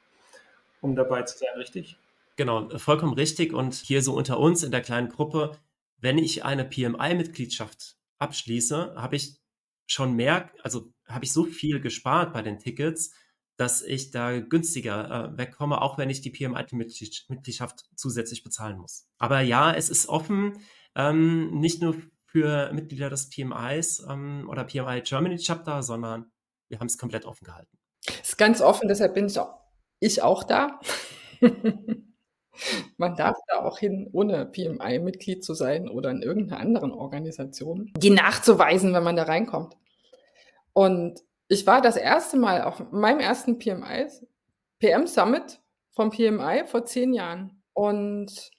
[0.80, 1.96] um dabei zu sein, richtig?
[2.36, 3.52] Genau, vollkommen richtig.
[3.52, 5.52] Und hier so unter uns in der kleinen Gruppe,
[5.98, 9.38] wenn ich eine PMI-Mitgliedschaft abschließe, habe ich
[9.86, 13.12] schon mehr, also habe ich so viel gespart bei den Tickets,
[13.56, 19.08] dass ich da günstiger äh, wegkomme, auch wenn ich die PMI-Mitgliedschaft zusätzlich bezahlen muss.
[19.18, 20.58] Aber ja, es ist offen,
[20.96, 26.32] ähm, nicht nur für Mitglieder des PMIs ähm, oder PMI Germany Chapter, sondern
[26.68, 27.78] wir haben es komplett offen gehalten.
[28.06, 29.60] Es ist ganz offen, deshalb bin ich auch,
[30.00, 30.80] ich auch da.
[32.96, 38.10] Man darf da auch hin, ohne PMI-Mitglied zu sein oder in irgendeiner anderen Organisation, die
[38.10, 39.76] nachzuweisen, wenn man da reinkommt.
[40.72, 44.08] Und ich war das erste Mal auf meinem ersten PMI,
[44.78, 45.60] PM Summit
[45.92, 47.62] vom PMI vor zehn Jahren.
[47.74, 48.50] Und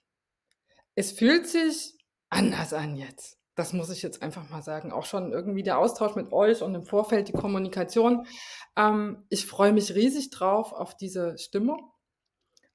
[0.93, 1.96] es fühlt sich
[2.29, 3.37] anders an jetzt.
[3.55, 4.91] Das muss ich jetzt einfach mal sagen.
[4.91, 8.27] Auch schon irgendwie der Austausch mit euch und im Vorfeld die Kommunikation.
[8.75, 11.91] Ähm, ich freue mich riesig drauf auf diese Stimmung.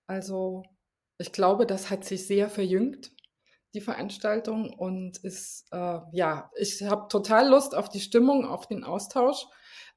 [0.06, 0.64] Also
[1.18, 3.12] ich glaube, das hat sich sehr verjüngt,
[3.74, 4.72] die Veranstaltung.
[4.72, 9.46] Und ist, äh, ja, ich habe total Lust auf die Stimmung, auf den Austausch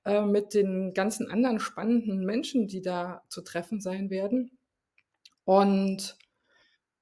[0.05, 4.59] äh, mit den ganzen anderen spannenden Menschen, die da zu treffen sein werden.
[5.45, 6.15] Und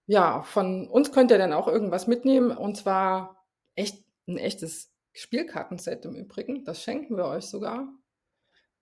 [0.06, 2.52] ja, von uns könnt ihr dann auch irgendwas mitnehmen.
[2.52, 6.66] Und zwar echt ein echtes Spielkartenset im Übrigen.
[6.66, 7.88] Das schenken wir euch sogar.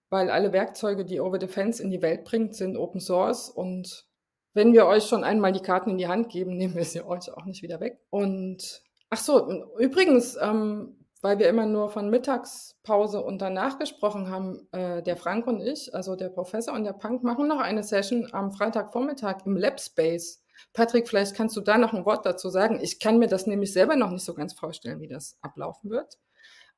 [0.10, 4.08] Weil alle Werkzeuge, die Over Defense in die Welt bringt, sind Open Source und
[4.54, 7.32] wenn wir euch schon einmal die Karten in die Hand geben, nehmen wir sie euch
[7.32, 8.00] auch nicht wieder weg.
[8.10, 14.68] Und ach so, übrigens, ähm, weil wir immer nur von Mittagspause und danach gesprochen haben,
[14.72, 18.28] äh, der Frank und ich, also der Professor und der Punk, machen noch eine Session
[18.32, 20.44] am Freitagvormittag im Lab Space.
[20.74, 22.80] Patrick, vielleicht kannst du da noch ein Wort dazu sagen.
[22.82, 26.18] Ich kann mir das nämlich selber noch nicht so ganz vorstellen, wie das ablaufen wird.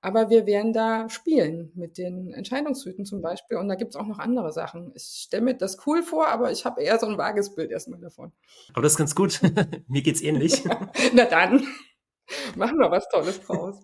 [0.04, 3.56] Aber wir werden da spielen mit den Entscheidungshüten zum Beispiel.
[3.56, 4.92] Und da gibt es auch noch andere Sachen.
[4.96, 8.02] Ich stelle mir das cool vor, aber ich habe eher so ein vages Bild erstmal
[8.02, 8.34] davon.
[8.74, 9.40] Aber das ist ganz gut.
[9.88, 10.66] mir geht's ähnlich.
[11.14, 11.66] Na dann,
[12.58, 13.78] machen wir was Tolles draus.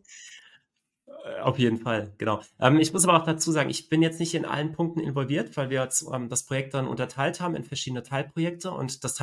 [1.24, 2.42] Äh, auf jeden Fall, genau.
[2.60, 5.56] Ähm, ich muss aber auch dazu sagen, ich bin jetzt nicht in allen Punkten involviert,
[5.58, 9.16] weil wir jetzt, ähm, das Projekt dann unterteilt haben in verschiedene Teilprojekte und das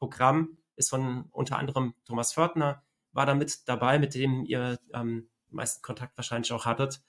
[0.00, 2.82] Teilprojektprogramm ist von unter anderem Thomas Fördner,
[3.12, 7.02] war da mit dabei, mit dem ihr ähm, meisten Kontakt wahrscheinlich auch hattet.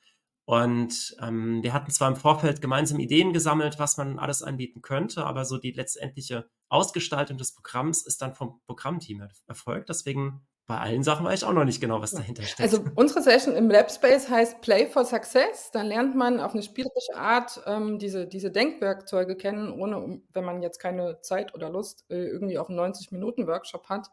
[0.45, 5.25] Und ähm, wir hatten zwar im Vorfeld gemeinsam Ideen gesammelt, was man alles anbieten könnte,
[5.25, 9.89] aber so die letztendliche Ausgestaltung des Programms ist dann vom Programmteam erfolgt.
[9.89, 12.62] Deswegen bei allen Sachen weiß ich auch noch nicht genau, was dahinter steckt.
[12.62, 15.69] Also unsere Session im Labspace heißt Play for Success.
[15.71, 20.62] Dann lernt man auf eine spielerische Art ähm, diese, diese Denkwerkzeuge kennen, ohne, wenn man
[20.62, 24.12] jetzt keine Zeit oder Lust äh, irgendwie auf einen 90-Minuten-Workshop hat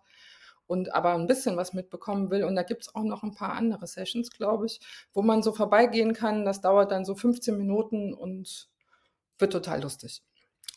[0.67, 2.43] und aber ein bisschen was mitbekommen will.
[2.43, 4.81] Und da gibt es auch noch ein paar andere Sessions, glaube ich,
[5.13, 6.45] wo man so vorbeigehen kann.
[6.45, 8.69] Das dauert dann so 15 Minuten und
[9.39, 10.25] wird total lustig.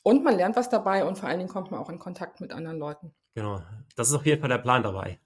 [0.04, 2.54] Und man lernt was dabei und vor allen Dingen kommt man auch in Kontakt mit
[2.54, 3.16] anderen Leuten.
[3.34, 3.62] Genau,
[3.96, 5.20] das ist auf jeden Fall der Plan dabei,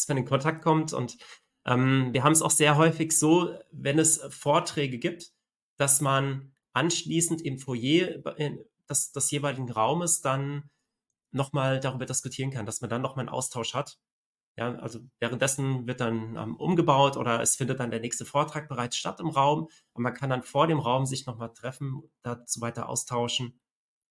[0.00, 0.92] dass man in Kontakt kommt.
[0.92, 1.18] Und
[1.66, 5.32] ähm, wir haben es auch sehr häufig so, wenn es Vorträge gibt,
[5.76, 8.18] dass man anschließend im Foyer
[8.88, 10.70] des, des jeweiligen Raumes dann
[11.32, 13.98] nochmal darüber diskutieren kann, dass man dann nochmal einen Austausch hat.
[14.56, 18.96] Ja, also währenddessen wird dann ähm, umgebaut oder es findet dann der nächste Vortrag bereits
[18.96, 22.88] statt im Raum und man kann dann vor dem Raum sich nochmal treffen, dazu weiter
[22.88, 23.60] austauschen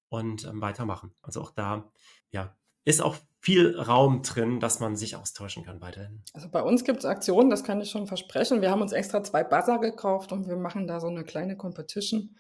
[0.10, 1.14] und ähm, weitermachen.
[1.22, 1.92] Also auch da,
[2.32, 6.22] ja, ist auch viel Raum drin, dass man sich austauschen kann weiterhin.
[6.34, 8.62] Also bei uns gibt es Aktionen, das kann ich schon versprechen.
[8.62, 12.36] Wir haben uns extra zwei Buzzer gekauft und wir machen da so eine kleine Competition,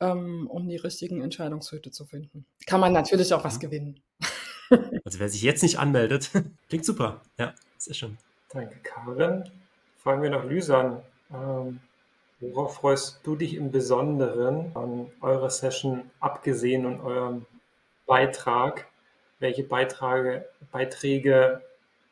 [0.00, 2.46] ähm, um die richtigen Entscheidungshüte zu finden.
[2.66, 4.00] Kann man natürlich auch was gewinnen.
[5.04, 6.32] Also wer sich jetzt nicht anmeldet,
[6.68, 7.22] klingt super.
[7.38, 8.18] Ja, sehr schön.
[8.48, 9.44] Danke, Karin.
[9.96, 11.02] Fragen wir nach Lysan.
[11.32, 11.78] Ähm,
[12.40, 17.46] worauf freust du dich im Besonderen an eurer Session, abgesehen und eurem
[18.06, 18.88] Beitrag?
[19.38, 21.60] Welche Beiträge, Beiträge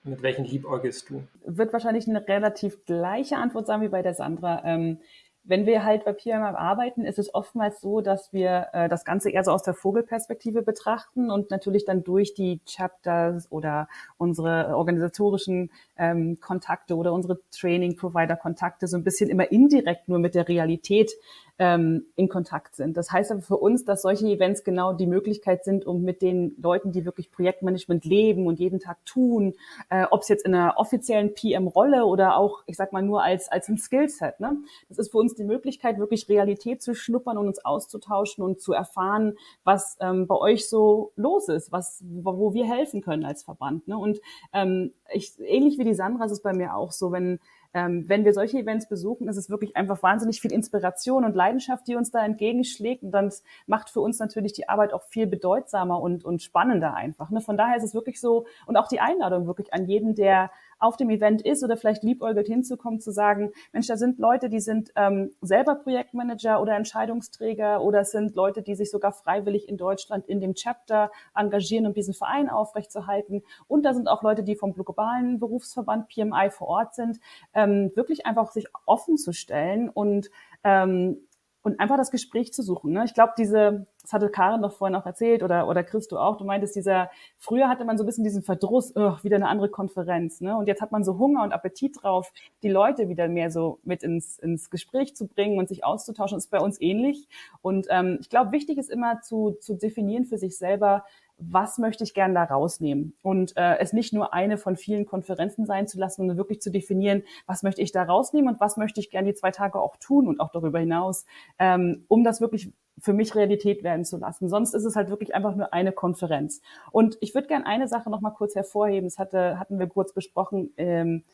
[0.05, 1.23] mit welchen liebäugelst du?
[1.47, 4.63] Wird wahrscheinlich eine relativ gleiche Antwort sein wie bei der Sandra.
[4.65, 4.99] Ähm,
[5.47, 9.31] wenn wir halt bei PMI arbeiten, ist es oftmals so, dass wir äh, das Ganze
[9.31, 15.71] eher so aus der Vogelperspektive betrachten und natürlich dann durch die Chapters oder unsere organisatorischen
[15.99, 21.13] ähm, Kontakte oder unsere Training-Provider-Kontakte so ein bisschen immer indirekt nur mit der Realität
[21.59, 22.97] ähm, in Kontakt sind.
[22.97, 26.55] Das heißt aber für uns, dass solche Events genau die Möglichkeit sind, um mit den
[26.61, 29.55] Leuten, die wirklich Projektmanagement leben und jeden Tag tun,
[29.89, 33.49] äh, ob es jetzt in einer offiziellen PM-Rolle oder auch, ich sag mal, nur als,
[33.49, 34.41] als ein Skillset.
[34.41, 34.57] Ne?
[34.89, 38.73] Das ist für uns die Möglichkeit, wirklich Realität zu schnuppern und uns auszutauschen und zu
[38.73, 43.87] erfahren, was ähm, bei euch so los ist, was, wo wir helfen können als Verband.
[43.87, 43.97] Ne?
[43.97, 44.21] Und
[44.53, 47.39] ähm, ich, ähnlich wie die Sandra ist es bei mir auch so, wenn
[47.75, 51.89] ähm, wenn wir solche Events besuchen, ist es wirklich einfach wahnsinnig viel Inspiration und Leidenschaft,
[51.89, 53.03] die uns da entgegenschlägt.
[53.03, 53.33] Und dann
[53.67, 57.31] macht für uns natürlich die Arbeit auch viel bedeutsamer und, und spannender einfach.
[57.31, 57.41] Ne?
[57.41, 60.97] Von daher ist es wirklich so, und auch die Einladung wirklich an jeden, der auf
[60.97, 64.91] dem Event ist oder vielleicht liebäugelt hinzukommen, zu sagen, Mensch, da sind Leute, die sind
[64.97, 70.41] ähm, selber Projektmanager oder Entscheidungsträger oder sind Leute, die sich sogar freiwillig in Deutschland in
[70.41, 73.43] dem Chapter engagieren, um diesen Verein aufrechtzuerhalten.
[73.69, 77.19] Und da sind auch Leute, die vom globalen Berufsverband PMI vor Ort sind,
[77.55, 80.31] ähm, wirklich einfach sich offen zu stellen und
[80.65, 81.19] ähm,
[81.65, 82.93] und einfach das Gespräch zu suchen.
[82.93, 83.05] Ne?
[83.07, 86.45] Ich glaube, diese, das hatte Karin doch vorhin auch erzählt oder, oder Christo auch, du
[86.45, 90.43] meintest, dieser, früher hatte man so ein bisschen diesen Verdruss, oh, wieder eine andere Konferenz.
[90.43, 90.57] Ne?
[90.57, 92.31] Und jetzt hat man so Hunger und Appetit drauf,
[92.63, 96.37] die Leute wieder mehr so mit ins, ins Gespräch zu bringen und sich auszutauschen.
[96.37, 97.29] Das ist bei uns ähnlich.
[97.63, 101.07] Und ähm, ich glaube, wichtig ist immer zu, zu definieren für sich selber,
[101.39, 105.67] was möchte ich gern da rausnehmen und äh, es nicht nur eine von vielen Konferenzen
[105.67, 109.01] sein zu lassen, sondern wirklich zu definieren, was möchte ich da rausnehmen und was möchte
[109.01, 111.25] ich gern die zwei Tage auch tun und auch darüber hinaus,
[111.59, 114.49] ähm, um das wirklich für mich Realität werden zu lassen.
[114.49, 116.61] Sonst ist es halt wirklich einfach nur eine Konferenz.
[116.93, 119.09] Und ich würde gern eine Sache noch mal kurz hervorheben.
[119.09, 120.73] Das hatte, hatten wir kurz besprochen.
[120.77, 121.25] Ähm,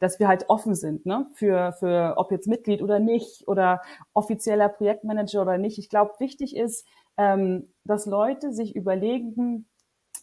[0.00, 1.26] dass wir halt offen sind, ne?
[1.34, 3.82] Für, für ob jetzt Mitglied oder nicht oder
[4.14, 5.78] offizieller Projektmanager oder nicht.
[5.78, 9.66] Ich glaube, wichtig ist, ähm, dass Leute sich überlegen,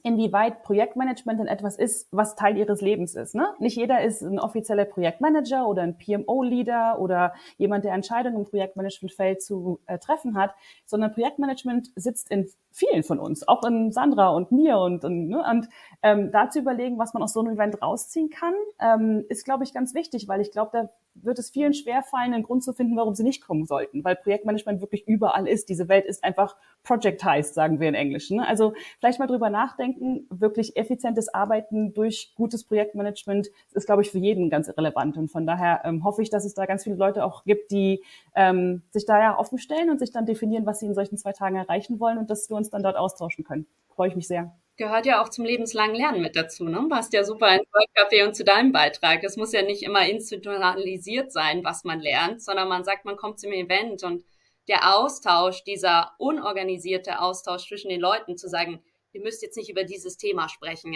[0.03, 3.35] inwieweit Projektmanagement denn etwas ist, was Teil ihres Lebens ist.
[3.35, 3.53] Ne?
[3.59, 9.41] Nicht jeder ist ein offizieller Projektmanager oder ein PMO-Leader oder jemand, der Entscheidungen im Projektmanagementfeld
[9.41, 14.51] zu äh, treffen hat, sondern Projektmanagement sitzt in vielen von uns, auch in Sandra und
[14.51, 15.43] mir und, und, ne?
[15.49, 15.67] und
[16.03, 19.63] ähm, da zu überlegen, was man aus so einem Event rausziehen kann, ähm, ist, glaube
[19.63, 20.89] ich, ganz wichtig, weil ich glaube, da
[21.23, 24.81] wird es vielen schwerfallen, einen Grund zu finden, warum sie nicht kommen sollten, weil Projektmanagement
[24.81, 25.69] wirklich überall ist.
[25.69, 28.29] Diese Welt ist einfach projectized, sagen wir in Englisch.
[28.29, 28.47] Ne?
[28.47, 34.19] Also vielleicht mal drüber nachdenken, wirklich effizientes Arbeiten durch gutes Projektmanagement ist, glaube ich, für
[34.19, 35.17] jeden ganz relevant.
[35.17, 38.03] Und von daher ähm, hoffe ich, dass es da ganz viele Leute auch gibt, die
[38.35, 41.33] ähm, sich da ja offen stellen und sich dann definieren, was sie in solchen zwei
[41.33, 43.65] Tagen erreichen wollen und dass wir uns uns dann dort austauschen können.
[43.95, 44.53] Freue ich mich sehr.
[44.77, 46.65] Gehört ja auch zum lebenslangen Lernen mit dazu.
[46.65, 46.85] Ne?
[46.87, 47.61] Passt ja super in
[47.95, 49.23] Café und zu deinem Beitrag.
[49.23, 53.39] Es muss ja nicht immer institutionalisiert sein, was man lernt, sondern man sagt, man kommt
[53.39, 54.23] zum Event und
[54.67, 59.83] der Austausch, dieser unorganisierte Austausch zwischen den Leuten, zu sagen, ihr müsst jetzt nicht über
[59.83, 60.95] dieses Thema sprechen,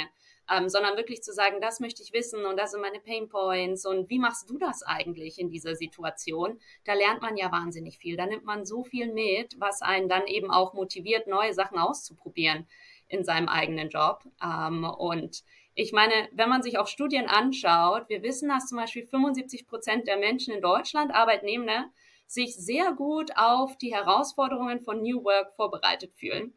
[0.52, 3.88] ähm, sondern wirklich zu sagen, das möchte ich wissen und das sind meine Pain Points
[3.88, 6.60] und wie machst du das eigentlich in dieser Situation?
[6.84, 8.16] Da lernt man ja wahnsinnig viel.
[8.16, 12.68] Da nimmt man so viel mit, was einen dann eben auch motiviert, neue Sachen auszuprobieren
[13.12, 14.24] in seinem eigenen Job.
[14.44, 15.44] Ähm, und
[15.76, 20.08] ich meine, wenn man sich auch Studien anschaut, wir wissen, dass zum Beispiel 75 Prozent
[20.08, 21.92] der Menschen in Deutschland, Arbeitnehmer,
[22.28, 26.54] sich sehr gut auf die Herausforderungen von New Work vorbereitet fühlen.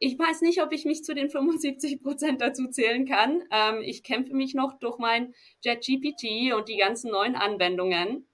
[0.00, 3.42] Ich weiß nicht, ob ich mich zu den 75 Prozent dazu zählen kann.
[3.50, 5.34] Ähm, ich kämpfe mich noch durch mein
[5.64, 8.28] JetGPT und die ganzen neuen Anwendungen.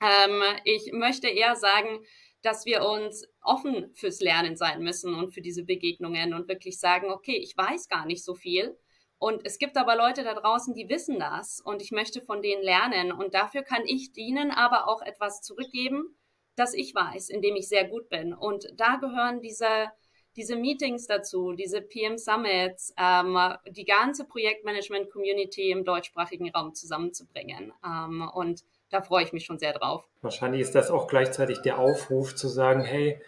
[0.00, 1.98] Ähm, ich möchte eher sagen,
[2.42, 7.10] dass wir uns offen fürs Lernen sein müssen und für diese Begegnungen und wirklich sagen,
[7.10, 8.76] okay, ich weiß gar nicht so viel.
[9.18, 12.62] Und es gibt aber Leute da draußen, die wissen das und ich möchte von denen
[12.62, 13.10] lernen.
[13.10, 16.16] Und dafür kann ich ihnen aber auch etwas zurückgeben,
[16.54, 18.32] das ich weiß, in dem ich sehr gut bin.
[18.32, 19.90] Und da gehören diese
[20.38, 27.72] diese Meetings dazu, diese PM Summits, ähm, die ganze Projektmanagement-Community im deutschsprachigen Raum zusammenzubringen.
[27.84, 30.08] Ähm, und da freue ich mich schon sehr drauf.
[30.22, 33.20] Wahrscheinlich ist das auch gleichzeitig der Aufruf zu sagen, hey,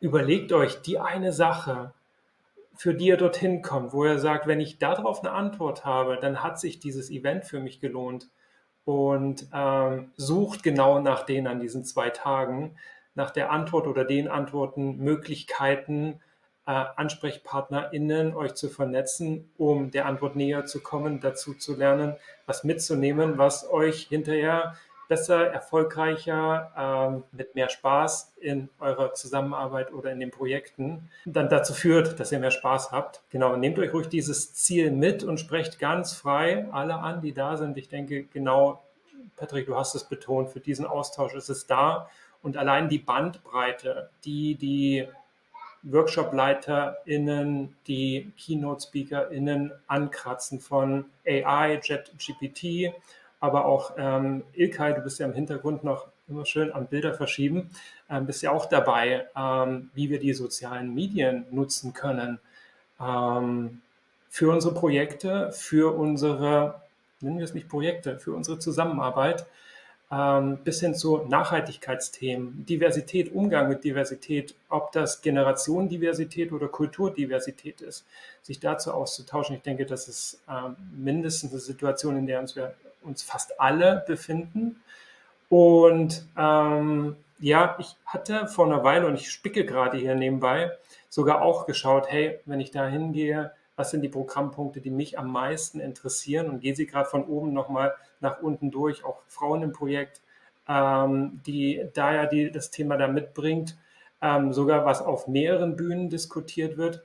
[0.00, 1.92] überlegt euch die eine Sache,
[2.74, 6.42] für die er dorthin kommt, wo er sagt, wenn ich darauf eine Antwort habe, dann
[6.42, 8.28] hat sich dieses Event für mich gelohnt
[8.84, 12.76] und ähm, sucht genau nach denen an diesen zwei Tagen,
[13.14, 16.20] nach der Antwort oder den Antworten, Möglichkeiten,
[16.66, 22.14] äh, AnsprechpartnerInnen euch zu vernetzen, um der Antwort näher zu kommen, dazu zu lernen,
[22.46, 24.76] was mitzunehmen, was euch hinterher
[25.08, 31.74] besser, erfolgreicher, ähm, mit mehr Spaß in eurer Zusammenarbeit oder in den Projekten dann dazu
[31.74, 33.22] führt, dass ihr mehr Spaß habt.
[33.30, 37.56] Genau, nehmt euch ruhig dieses Ziel mit und sprecht ganz frei alle an, die da
[37.56, 37.76] sind.
[37.78, 38.82] Ich denke, genau,
[39.36, 42.08] Patrick, du hast es betont, für diesen Austausch ist es da.
[42.42, 45.08] Und allein die Bandbreite, die die
[45.82, 52.92] WorkshopleiterInnen, die Keynote-SpeakerInnen ankratzen von AI, JetGPT,
[53.40, 57.70] aber auch ähm, Ilkay, du bist ja im Hintergrund noch immer schön am Bilder verschieben,
[58.10, 62.38] ähm, bist ja auch dabei, ähm, wie wir die sozialen Medien nutzen können
[63.00, 63.80] ähm,
[64.28, 66.82] für unsere Projekte, für unsere,
[67.20, 69.46] nennen wir es nicht Projekte, für unsere Zusammenarbeit,
[70.10, 78.06] ähm, bis hin zu Nachhaltigkeitsthemen, Diversität, Umgang mit Diversität, ob das Generationendiversität oder Kulturdiversität ist,
[78.42, 79.56] sich dazu auszutauschen.
[79.56, 84.04] Ich denke, das ist ähm, mindestens eine Situation, in der uns wir uns fast alle
[84.06, 84.82] befinden.
[85.48, 90.72] Und ähm, ja, ich hatte vor einer Weile, und ich spicke gerade hier nebenbei,
[91.08, 95.30] sogar auch geschaut, hey, wenn ich da hingehe, was sind die Programmpunkte, die mich am
[95.30, 99.72] meisten interessieren und gehe sie gerade von oben nochmal nach unten durch, auch Frauen im
[99.72, 100.20] Projekt,
[100.68, 103.76] ähm, die da ja die, das Thema da mitbringt,
[104.20, 107.04] ähm, sogar was auf mehreren Bühnen diskutiert wird,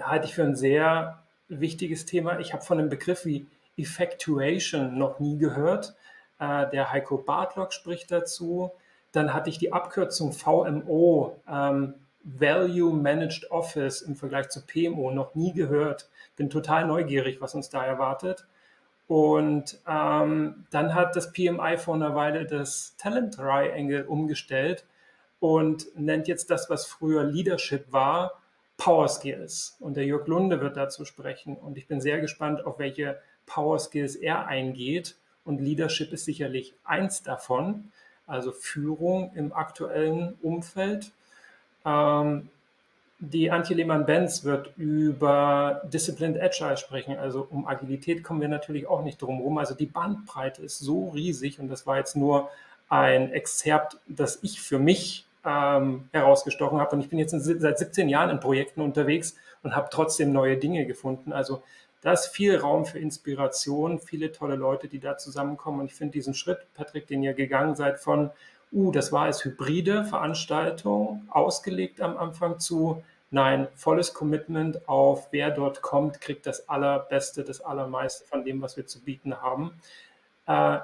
[0.00, 2.38] halte ich für ein sehr wichtiges Thema.
[2.38, 3.46] Ich habe von einem Begriff wie
[3.76, 5.94] Effectuation noch nie gehört.
[6.38, 8.72] Äh, der Heiko Bartlock spricht dazu.
[9.12, 15.34] Dann hatte ich die Abkürzung VMO, ähm, Value Managed Office im Vergleich zu PMO noch
[15.34, 16.10] nie gehört.
[16.36, 18.46] Bin total neugierig, was uns da erwartet.
[19.06, 24.84] Und ähm, dann hat das PMI vor einer Weile das Talent Triangle umgestellt
[25.38, 28.42] und nennt jetzt das, was früher Leadership war,
[28.76, 29.76] Power Skills.
[29.78, 31.56] Und der Jörg Lunde wird dazu sprechen.
[31.56, 35.16] Und ich bin sehr gespannt, auf welche Power Skills er eingeht.
[35.44, 37.92] Und Leadership ist sicherlich eins davon,
[38.26, 41.12] also Führung im aktuellen Umfeld.
[41.84, 42.48] Ähm,
[43.18, 47.16] die Antje Lehmann-Benz wird über Disciplined Agile sprechen.
[47.16, 49.56] Also um Agilität kommen wir natürlich auch nicht drum herum.
[49.56, 52.50] Also die Bandbreite ist so riesig und das war jetzt nur
[52.88, 56.96] ein Exzerpt, das ich für mich ähm, herausgestochen habe.
[56.96, 60.84] Und ich bin jetzt seit 17 Jahren in Projekten unterwegs und habe trotzdem neue Dinge
[60.84, 61.32] gefunden.
[61.32, 61.62] Also
[62.02, 65.80] da ist viel Raum für Inspiration, viele tolle Leute, die da zusammenkommen.
[65.80, 68.30] Und ich finde diesen Schritt, Patrick, den ihr gegangen seid von
[68.72, 75.50] uh, das war als hybride Veranstaltung ausgelegt am Anfang zu, nein, volles Commitment auf, wer
[75.50, 79.72] dort kommt, kriegt das Allerbeste, das Allermeiste von dem, was wir zu bieten haben.
[80.46, 80.78] Äh,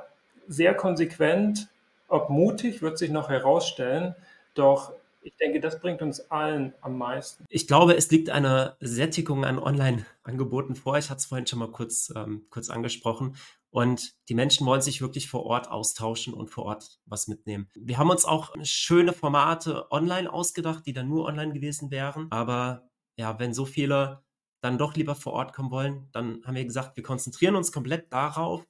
[0.48, 1.68] sehr konsequent,
[2.08, 4.14] ob mutig, wird sich noch herausstellen,
[4.54, 4.92] doch
[5.22, 7.44] ich denke, das bringt uns allen am meisten.
[7.48, 10.98] Ich glaube, es liegt eine Sättigung an Online-Angeboten vor.
[10.98, 13.36] Ich hatte es vorhin schon mal kurz, ähm, kurz angesprochen.
[13.70, 17.68] Und die Menschen wollen sich wirklich vor Ort austauschen und vor Ort was mitnehmen.
[17.74, 22.30] Wir haben uns auch schöne Formate online ausgedacht, die dann nur online gewesen wären.
[22.30, 24.22] Aber ja, wenn so viele
[24.60, 28.12] dann doch lieber vor Ort kommen wollen, dann haben wir gesagt, wir konzentrieren uns komplett
[28.12, 28.64] darauf,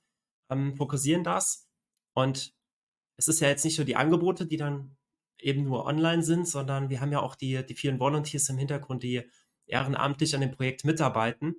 [0.51, 1.69] ähm, fokussieren das.
[2.15, 2.55] Und
[3.17, 4.97] es ist ja jetzt nicht nur die Angebote, die dann
[5.43, 9.03] eben nur online sind, sondern wir haben ja auch die, die vielen Volunteers im Hintergrund,
[9.03, 9.23] die
[9.67, 11.57] ehrenamtlich an dem Projekt mitarbeiten.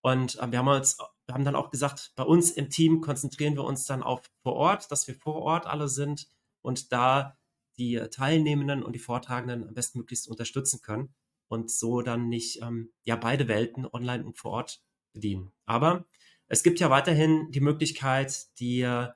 [0.00, 3.54] Und äh, wir haben uns, wir haben dann auch gesagt, bei uns im Team konzentrieren
[3.54, 6.28] wir uns dann auf vor Ort, dass wir vor Ort alle sind
[6.62, 7.36] und da
[7.78, 11.14] die Teilnehmenden und die Vortragenden am bestmöglichst unterstützen können
[11.48, 14.80] und so dann nicht ähm, ja beide Welten online und vor Ort
[15.12, 15.52] bedienen.
[15.66, 16.06] Aber
[16.46, 19.08] es gibt ja weiterhin die Möglichkeit, die äh,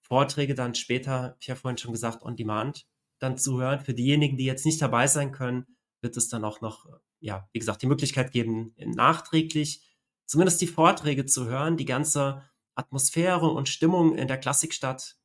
[0.00, 2.86] Vorträge dann später, ich habe vorhin schon gesagt, on demand
[3.18, 3.80] dann zu hören.
[3.80, 5.66] Für diejenigen, die jetzt nicht dabei sein können,
[6.02, 6.86] wird es dann auch noch,
[7.20, 9.82] ja, wie gesagt, die Möglichkeit geben, nachträglich
[10.26, 12.42] zumindest die Vorträge zu hören, die ganze
[12.74, 15.16] Atmosphäre und Stimmung in der Klassikstadt,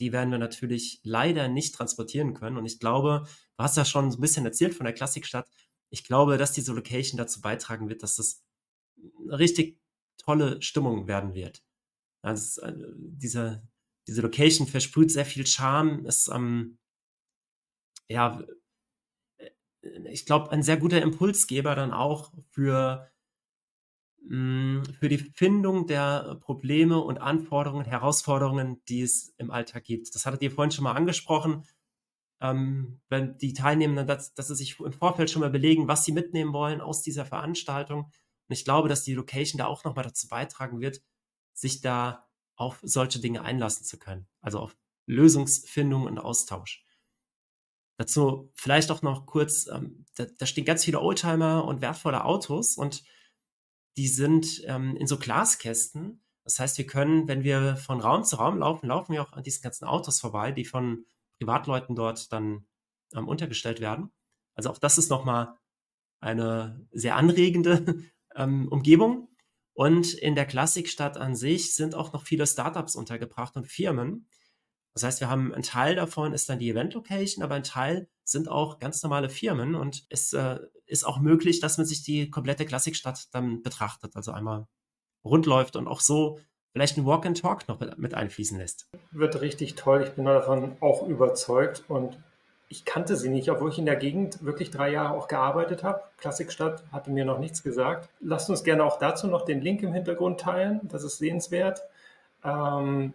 [0.00, 2.56] die werden wir natürlich leider nicht transportieren können.
[2.56, 3.24] Und ich glaube,
[3.56, 5.48] du hast ja schon so ein bisschen erzählt von der Klassikstadt.
[5.90, 8.42] Ich glaube, dass diese Location dazu beitragen wird, dass das
[8.96, 9.80] eine richtig
[10.18, 11.62] tolle Stimmung werden wird.
[12.22, 12.60] Also
[12.96, 13.62] diese,
[14.06, 16.78] diese Location versprüht sehr viel Charme, ist ähm,
[18.08, 18.40] ja,
[19.38, 19.50] äh,
[20.12, 23.10] ich glaube, ein sehr guter Impulsgeber dann auch für
[24.28, 30.14] hm, für die Findung der Probleme und Anforderungen, Herausforderungen, die es im Alltag gibt.
[30.14, 31.64] Das hattet ihr vorhin schon mal angesprochen.
[32.42, 36.12] ähm, wenn die Teilnehmenden, dass, dass sie sich im Vorfeld schon mal überlegen, was sie
[36.12, 38.04] mitnehmen wollen aus dieser Veranstaltung.
[38.06, 41.02] Und ich glaube, dass die Location da auch nochmal dazu beitragen wird,
[41.54, 44.28] sich da auf solche Dinge einlassen zu können.
[44.42, 44.76] Also auf
[45.06, 46.85] Lösungsfindung und Austausch.
[47.98, 52.76] Dazu vielleicht auch noch kurz, ähm, da, da, stehen ganz viele Oldtimer und wertvolle Autos
[52.76, 53.04] und
[53.96, 56.22] die sind ähm, in so Glaskästen.
[56.44, 59.42] Das heißt, wir können, wenn wir von Raum zu Raum laufen, laufen wir auch an
[59.42, 61.06] diesen ganzen Autos vorbei, die von
[61.38, 62.66] Privatleuten dort dann
[63.14, 64.12] ähm, untergestellt werden.
[64.54, 65.56] Also auch das ist nochmal
[66.20, 68.02] eine sehr anregende
[68.34, 69.28] ähm, Umgebung.
[69.72, 74.28] Und in der Klassikstadt an sich sind auch noch viele Startups untergebracht und Firmen.
[74.96, 78.08] Das heißt, wir haben ein Teil davon ist dann die Event Location, aber ein Teil
[78.24, 82.30] sind auch ganz normale Firmen und es äh, ist auch möglich, dass man sich die
[82.30, 84.66] komplette Klassikstadt dann betrachtet, also einmal
[85.22, 86.40] rund läuft und auch so
[86.72, 88.88] vielleicht ein Walk and Talk noch mit, mit einfließen lässt.
[89.10, 90.02] Wird richtig toll.
[90.02, 92.16] Ich bin davon auch überzeugt und
[92.70, 96.04] ich kannte sie nicht, obwohl ich in der Gegend wirklich drei Jahre auch gearbeitet habe.
[96.16, 98.08] Klassikstadt hatte mir noch nichts gesagt.
[98.20, 100.80] Lasst uns gerne auch dazu noch den Link im Hintergrund teilen.
[100.84, 101.82] Das ist sehenswert.
[102.42, 103.12] Ähm,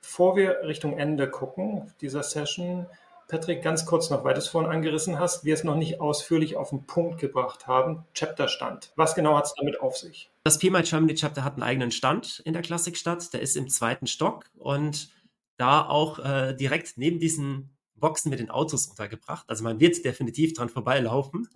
[0.00, 2.86] Bevor wir Richtung Ende gucken dieser Session,
[3.28, 6.56] Patrick, ganz kurz noch, weil du es vorhin angerissen hast, wir es noch nicht ausführlich
[6.56, 8.90] auf den Punkt gebracht haben, Chapterstand.
[8.96, 10.30] Was genau hat es damit auf sich?
[10.44, 14.06] Das PMI Germany Chapter hat einen eigenen Stand in der Klassikstadt, der ist im zweiten
[14.06, 15.10] Stock und
[15.58, 19.44] da auch äh, direkt neben diesen Boxen mit den Autos untergebracht.
[19.48, 21.48] Also man wird definitiv dran vorbeilaufen.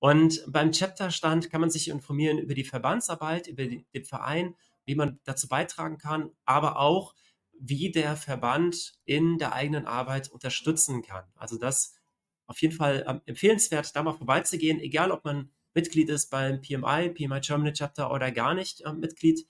[0.00, 5.20] Und beim Chapterstand kann man sich informieren über die Verbandsarbeit, über den Verein, wie man
[5.24, 7.14] dazu beitragen kann, aber auch
[7.60, 11.24] wie der Verband in der eigenen Arbeit unterstützen kann.
[11.36, 11.94] Also das
[12.46, 17.10] auf jeden Fall ähm, empfehlenswert, da mal vorbeizugehen, egal ob man Mitglied ist beim PMI,
[17.10, 19.46] PMI Germany Chapter oder gar nicht ähm, Mitglied,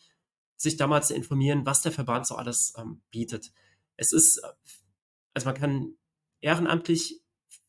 [0.56, 3.52] sich da mal zu informieren, was der Verband so alles ähm, bietet.
[3.96, 4.48] Es ist, äh,
[5.34, 5.96] also man kann
[6.40, 7.20] ehrenamtlich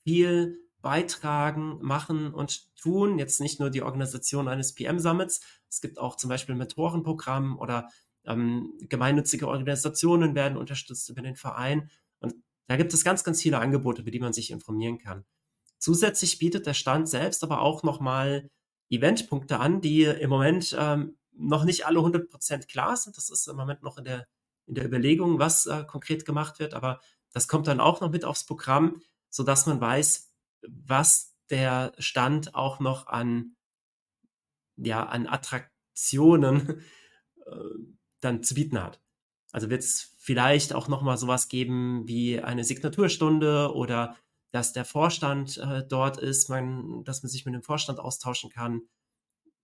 [0.03, 3.17] viel beitragen, machen und tun.
[3.17, 5.41] Jetzt nicht nur die Organisation eines PM-Summits.
[5.67, 7.89] Es gibt auch zum Beispiel Mentorenprogramm oder
[8.27, 11.89] ähm, gemeinnützige Organisationen werden unterstützt über den Verein.
[12.19, 12.35] Und
[12.67, 15.25] da gibt es ganz, ganz viele Angebote, über die man sich informieren kann.
[15.77, 18.49] Zusätzlich bietet der Stand selbst aber auch nochmal
[18.89, 23.17] Eventpunkte an, die im Moment ähm, noch nicht alle 100% klar sind.
[23.17, 24.27] Das ist im Moment noch in der,
[24.67, 26.73] in der Überlegung, was äh, konkret gemacht wird.
[26.73, 27.01] Aber
[27.33, 30.31] das kommt dann auch noch mit aufs Programm, sodass man weiß,
[30.67, 33.55] was der Stand auch noch an,
[34.77, 36.81] ja, an Attraktionen
[37.45, 37.51] äh,
[38.25, 39.01] dann zu bieten hat.
[39.51, 44.17] Also wird es vielleicht auch nochmal sowas geben wie eine Signaturstunde oder
[44.51, 48.81] dass der Vorstand äh, dort ist, man, dass man sich mit dem Vorstand austauschen kann.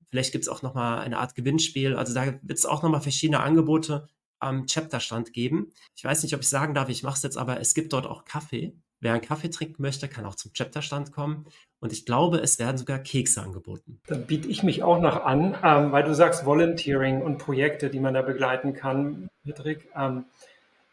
[0.09, 1.95] Vielleicht gibt es auch nochmal eine Art Gewinnspiel.
[1.95, 4.07] Also da wird es auch nochmal verschiedene Angebote
[4.39, 5.71] am Chapterstand geben.
[5.95, 8.05] Ich weiß nicht, ob ich sagen darf, ich mache es jetzt, aber es gibt dort
[8.05, 8.73] auch Kaffee.
[9.01, 11.45] Wer einen Kaffee trinken möchte, kann auch zum Chapterstand kommen.
[11.79, 13.99] Und ich glaube, es werden sogar Kekse angeboten.
[14.05, 17.99] Dann biete ich mich auch noch an, ähm, weil du sagst Volunteering und Projekte, die
[17.99, 19.89] man da begleiten kann, Patrick.
[19.95, 20.25] Ähm,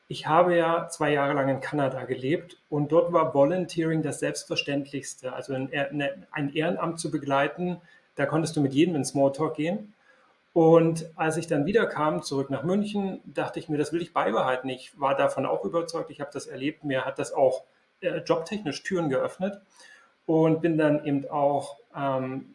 [0.08, 5.34] ich habe ja zwei Jahre lang in Kanada gelebt und dort war Volunteering das Selbstverständlichste.
[5.34, 5.70] Also ein,
[6.30, 7.76] ein Ehrenamt zu begleiten,
[8.14, 9.92] da konntest du mit jedem in Smalltalk gehen.
[10.54, 14.70] Und als ich dann wiederkam, zurück nach München, dachte ich mir, das will ich beibehalten.
[14.70, 17.64] Ich war davon auch überzeugt, ich habe das erlebt, mir hat das auch
[18.00, 19.60] äh, jobtechnisch Türen geöffnet
[20.26, 22.54] und bin dann eben auch ähm,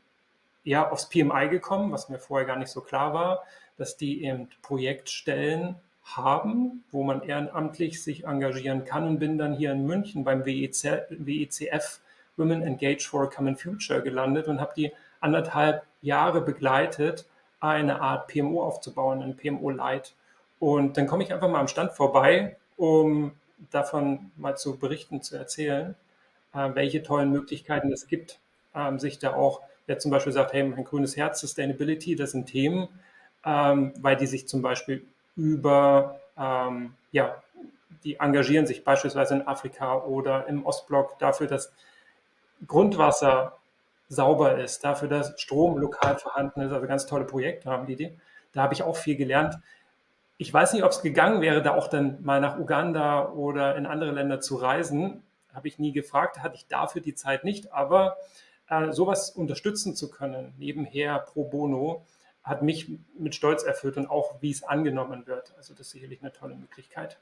[0.64, 3.44] ja, aufs PMI gekommen, was mir vorher gar nicht so klar war,
[3.78, 9.72] dass die eben Projektstellen haben, wo man ehrenamtlich sich engagieren kann und bin dann hier
[9.72, 12.00] in München beim WEC, WECF
[12.36, 17.26] Women Engage for a Common Future gelandet und habe die anderthalb Jahre begleitet,
[17.60, 20.14] eine Art PMO aufzubauen, ein PMO Light.
[20.60, 23.32] Und dann komme ich einfach mal am Stand vorbei, um
[23.72, 25.96] davon mal zu berichten, zu erzählen,
[26.54, 28.40] äh, welche tollen Möglichkeiten es gibt,
[28.76, 32.48] ähm, sich da auch, wer zum Beispiel sagt, hey, mein grünes Herz, Sustainability, das sind
[32.48, 32.88] Themen,
[33.46, 35.06] ähm, weil die sich zum Beispiel
[35.36, 37.42] über, ähm, ja,
[38.04, 41.74] die engagieren sich beispielsweise in Afrika oder im Ostblock dafür, dass
[42.68, 43.58] Grundwasser
[44.10, 46.72] sauber ist, dafür, dass Strom lokal vorhanden ist.
[46.72, 48.12] Also ganz tolle Projekte haben die.
[48.52, 49.56] Da habe ich auch viel gelernt.
[50.38, 53.86] Ich weiß nicht, ob es gegangen wäre, da auch dann mal nach Uganda oder in
[53.86, 55.24] andere Länder zu reisen.
[55.54, 57.72] Habe ich nie gefragt, hatte ich dafür die Zeit nicht.
[57.72, 58.18] Aber
[58.70, 62.06] äh, sowas unterstützen zu können, nebenher pro bono,
[62.44, 65.54] hat mich mit Stolz erfüllt und auch, wie es angenommen wird.
[65.56, 67.18] Also das ist sicherlich eine tolle Möglichkeit.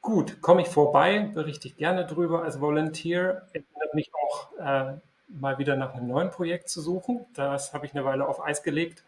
[0.00, 3.48] Gut, komme ich vorbei, berichte ich gerne drüber als Volunteer.
[3.52, 7.26] Erinnert mich auch äh, mal wieder nach einem neuen Projekt zu suchen.
[7.34, 9.02] Das habe ich eine Weile auf Eis gelegt.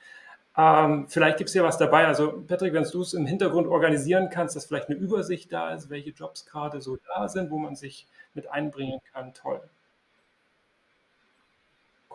[0.59, 2.07] Ähm, vielleicht gibt es hier was dabei.
[2.07, 5.89] Also Patrick, wenn du es im Hintergrund organisieren kannst, dass vielleicht eine Übersicht da ist,
[5.89, 9.61] welche Jobs gerade so da sind, wo man sich mit einbringen kann, toll.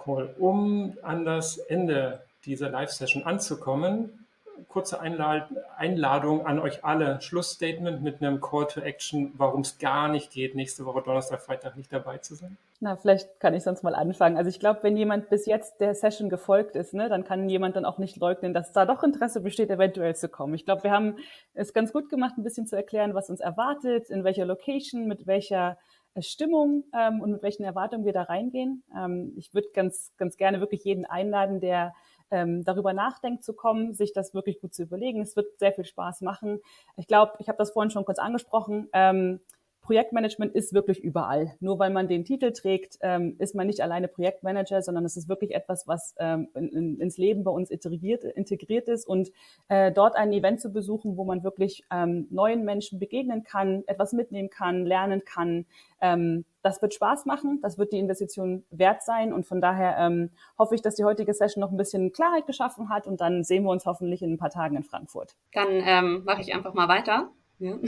[0.05, 0.35] Cool.
[0.37, 4.22] Um an das Ende dieser Live-Session anzukommen,
[4.67, 7.21] kurze Einladung an euch alle.
[7.21, 11.75] Schlussstatement mit einem Call to Action, warum es gar nicht geht, nächste Woche Donnerstag, Freitag
[11.77, 12.57] nicht dabei zu sein.
[12.79, 14.35] Na, vielleicht kann ich sonst mal anfangen.
[14.35, 17.77] Also ich glaube, wenn jemand bis jetzt der Session gefolgt ist, ne, dann kann jemand
[17.77, 20.53] dann auch nicht leugnen, dass da doch Interesse besteht, eventuell zu kommen.
[20.53, 21.17] Ich glaube, wir haben
[21.53, 25.27] es ganz gut gemacht, ein bisschen zu erklären, was uns erwartet, in welcher Location, mit
[25.27, 25.77] welcher
[26.13, 28.83] äh, Stimmung ähm, und mit welchen Erwartungen wir da reingehen.
[28.95, 31.93] Ähm, ich würde ganz, ganz gerne wirklich jeden einladen, der
[32.33, 35.21] ähm, darüber nachdenkt zu kommen, sich das wirklich gut zu überlegen.
[35.21, 36.59] Es wird sehr viel Spaß machen.
[36.97, 38.89] Ich glaube, ich habe das vorhin schon kurz angesprochen.
[38.91, 39.39] Ähm,
[39.83, 41.55] Projektmanagement ist wirklich überall.
[41.59, 45.27] Nur weil man den Titel trägt, ähm, ist man nicht alleine Projektmanager, sondern es ist
[45.27, 49.05] wirklich etwas, was ähm, in, in, ins Leben bei uns integriert, integriert ist.
[49.07, 49.29] Und
[49.67, 54.13] äh, dort ein Event zu besuchen, wo man wirklich ähm, neuen Menschen begegnen kann, etwas
[54.13, 55.65] mitnehmen kann, lernen kann,
[56.01, 59.33] ähm, das wird Spaß machen, das wird die Investition wert sein.
[59.33, 62.87] Und von daher ähm, hoffe ich, dass die heutige Session noch ein bisschen Klarheit geschaffen
[62.87, 65.35] hat und dann sehen wir uns hoffentlich in ein paar Tagen in Frankfurt.
[65.51, 67.29] Dann ähm, mache ich einfach mal weiter.
[67.63, 67.79] Ja.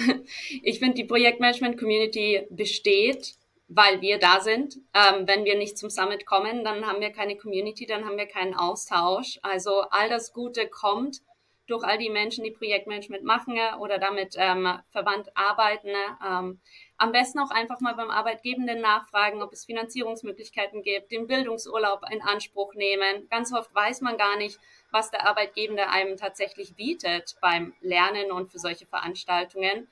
[0.63, 3.33] Ich finde, die Projektmanagement-Community besteht,
[3.67, 4.75] weil wir da sind.
[4.93, 8.27] Ähm, wenn wir nicht zum Summit kommen, dann haben wir keine Community, dann haben wir
[8.27, 9.39] keinen Austausch.
[9.41, 11.21] Also all das Gute kommt
[11.67, 15.89] durch all die Menschen, die Projektmanagement machen oder damit ähm, verwandt arbeiten.
[16.23, 16.59] Ähm,
[16.97, 22.21] am besten auch einfach mal beim Arbeitgebenden nachfragen, ob es Finanzierungsmöglichkeiten gibt, den Bildungsurlaub in
[22.21, 23.27] Anspruch nehmen.
[23.29, 24.59] Ganz oft weiß man gar nicht,
[24.91, 29.87] was der Arbeitgebende einem tatsächlich bietet beim Lernen und für solche Veranstaltungen.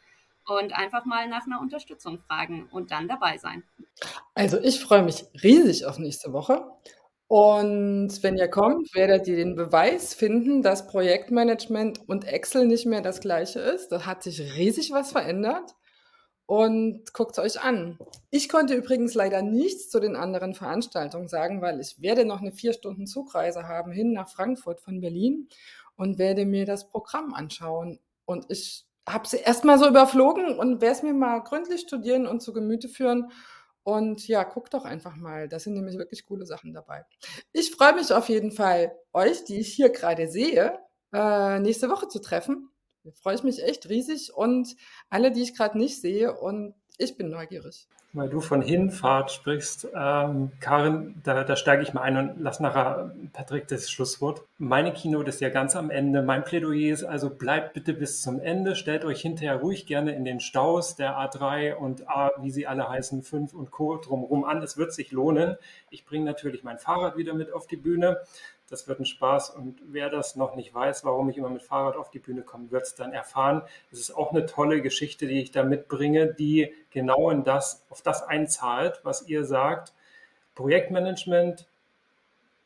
[0.45, 3.63] Und einfach mal nach einer Unterstützung fragen und dann dabei sein.
[4.33, 6.65] Also ich freue mich riesig auf nächste Woche.
[7.27, 13.01] Und wenn ihr kommt, werdet ihr den Beweis finden, dass Projektmanagement und Excel nicht mehr
[13.01, 13.87] das gleiche ist.
[13.87, 15.75] Da hat sich riesig was verändert
[16.53, 17.97] und guckt es euch an.
[18.29, 22.51] Ich konnte übrigens leider nichts zu den anderen Veranstaltungen sagen, weil ich werde noch eine
[22.51, 25.49] vier Stunden Zugreise haben hin nach Frankfurt von Berlin
[25.95, 27.99] und werde mir das Programm anschauen.
[28.25, 32.41] Und ich habe sie erstmal so überflogen und werde es mir mal gründlich studieren und
[32.43, 33.31] zu Gemüte führen.
[33.81, 35.47] Und ja, guckt doch einfach mal.
[35.47, 37.03] Da sind nämlich wirklich coole Sachen dabei.
[37.51, 40.77] Ich freue mich auf jeden Fall, euch, die ich hier gerade sehe,
[41.11, 42.69] äh, nächste Woche zu treffen
[43.11, 44.75] freue ich mich echt riesig und
[45.09, 47.87] alle, die ich gerade nicht sehe und ich bin neugierig.
[48.15, 52.59] Weil du von Hinfahrt sprichst, ähm, Karin, da, da steige ich mal ein und lass
[52.59, 54.43] nachher Patrick das Schlusswort.
[54.59, 56.21] Meine Keynote ist ja ganz am Ende.
[56.21, 58.75] Mein Plädoyer ist also, bleibt bitte bis zum Ende.
[58.75, 62.87] Stellt euch hinterher ruhig gerne in den Staus der A3 und A, wie sie alle
[62.87, 63.97] heißen, 5 und Co.
[63.97, 64.61] drumherum an.
[64.61, 65.57] Es wird sich lohnen.
[65.89, 68.19] Ich bringe natürlich mein Fahrrad wieder mit auf die Bühne.
[68.69, 71.95] Das wird ein Spaß und wer das noch nicht weiß, warum ich immer mit Fahrrad
[71.95, 73.61] auf die Bühne komme, wird es dann erfahren.
[73.91, 78.01] Es ist auch eine tolle Geschichte, die ich da mitbringe, die genau in das, auf
[78.01, 79.93] das einzahlt, was ihr sagt.
[80.55, 81.67] Projektmanagement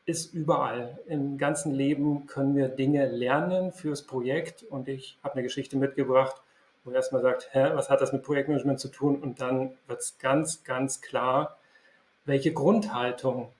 [0.08, 0.98] ist überall.
[1.06, 6.40] Im ganzen Leben können wir Dinge lernen fürs Projekt und ich habe eine Geschichte mitgebracht,
[6.84, 9.20] wo erstmal sagt, hä, was hat das mit Projektmanagement zu tun?
[9.20, 11.58] Und dann wird es ganz, ganz klar,
[12.24, 13.52] welche Grundhaltung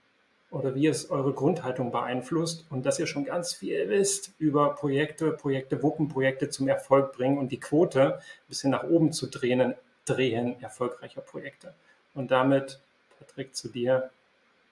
[0.51, 5.33] oder wie es eure Grundhaltung beeinflusst und dass ihr schon ganz viel wisst über Projekte,
[5.33, 9.75] Projekte wuppen, Projekte zum Erfolg bringen und die Quote ein bisschen nach oben zu drehen,
[10.07, 11.75] drehen erfolgreicher Projekte.
[12.15, 12.81] Und damit,
[13.19, 14.11] Patrick, zu dir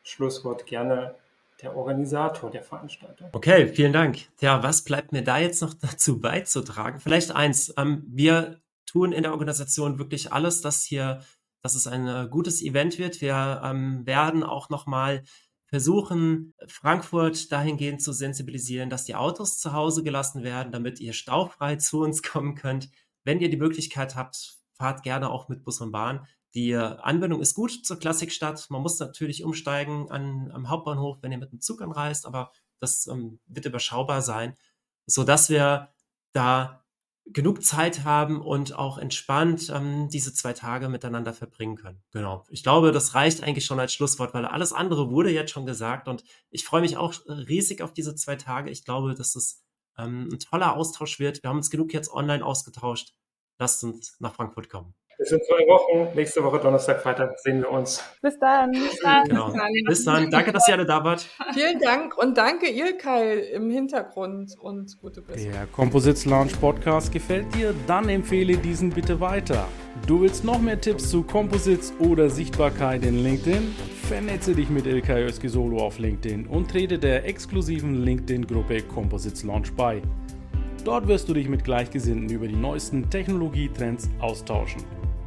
[0.03, 1.14] Schlusswort gerne
[1.62, 3.29] der Organisator der Veranstaltung.
[3.33, 4.18] Okay, vielen Dank.
[4.41, 7.01] Ja, was bleibt mir da jetzt noch dazu beizutragen?
[7.01, 7.72] Vielleicht eins.
[7.77, 11.22] Ähm, wir tun in der Organisation wirklich alles, dass hier,
[11.62, 13.20] dass es ein äh, gutes Event wird.
[13.20, 15.22] Wir ähm, werden auch nochmal
[15.67, 21.77] versuchen, Frankfurt dahingehend zu sensibilisieren, dass die Autos zu Hause gelassen werden, damit ihr staufrei
[21.77, 22.91] zu uns kommen könnt.
[23.25, 26.27] Wenn ihr die Möglichkeit habt, fahrt gerne auch mit Bus und Bahn.
[26.55, 28.71] Die Anbindung ist gut zur Klassikstadt.
[28.71, 33.07] Man muss natürlich umsteigen an, am Hauptbahnhof, wenn ihr mit dem Zug anreist, aber das
[33.09, 34.55] ähm, wird überschaubar sein,
[35.07, 35.89] sodass wir
[36.33, 36.86] da
[37.27, 42.03] genug Zeit haben und auch entspannt ähm, diese zwei Tage miteinander verbringen können.
[42.12, 42.45] Genau.
[42.49, 46.09] Ich glaube, das reicht eigentlich schon als Schlusswort, weil alles andere wurde jetzt schon gesagt
[46.09, 48.70] und ich freue mich auch riesig auf diese zwei Tage.
[48.70, 49.64] Ich glaube, dass es
[49.99, 51.43] ähm, ein toller Austausch wird.
[51.43, 53.14] Wir haben uns genug jetzt online ausgetauscht.
[53.59, 54.95] Lasst uns nach Frankfurt kommen.
[55.19, 56.14] Bis in zwei Wochen.
[56.14, 58.05] Nächste Woche Donnerstag, Freitag sehen wir uns.
[58.21, 58.71] Bis dann.
[58.71, 59.25] Bis dann.
[59.25, 59.53] Genau.
[59.87, 60.31] Bis dann.
[60.31, 61.27] Danke, dass ihr alle da wart.
[61.55, 65.53] Vielen Dank und danke Ilkay im Hintergrund und gute Besserung.
[65.53, 67.75] Der Composites Launch Podcast gefällt dir?
[67.87, 69.67] Dann empfehle diesen bitte weiter.
[70.07, 73.75] Du willst noch mehr Tipps zu Composites oder Sichtbarkeit in LinkedIn?
[74.09, 80.03] Vernetze dich mit Ilkay Özki auf LinkedIn und trete der exklusiven LinkedIn-Gruppe Composites Launch bei.
[80.85, 84.85] Dort wirst du dich mit Gleichgesinnten über die neuesten Technologietrends austauschen.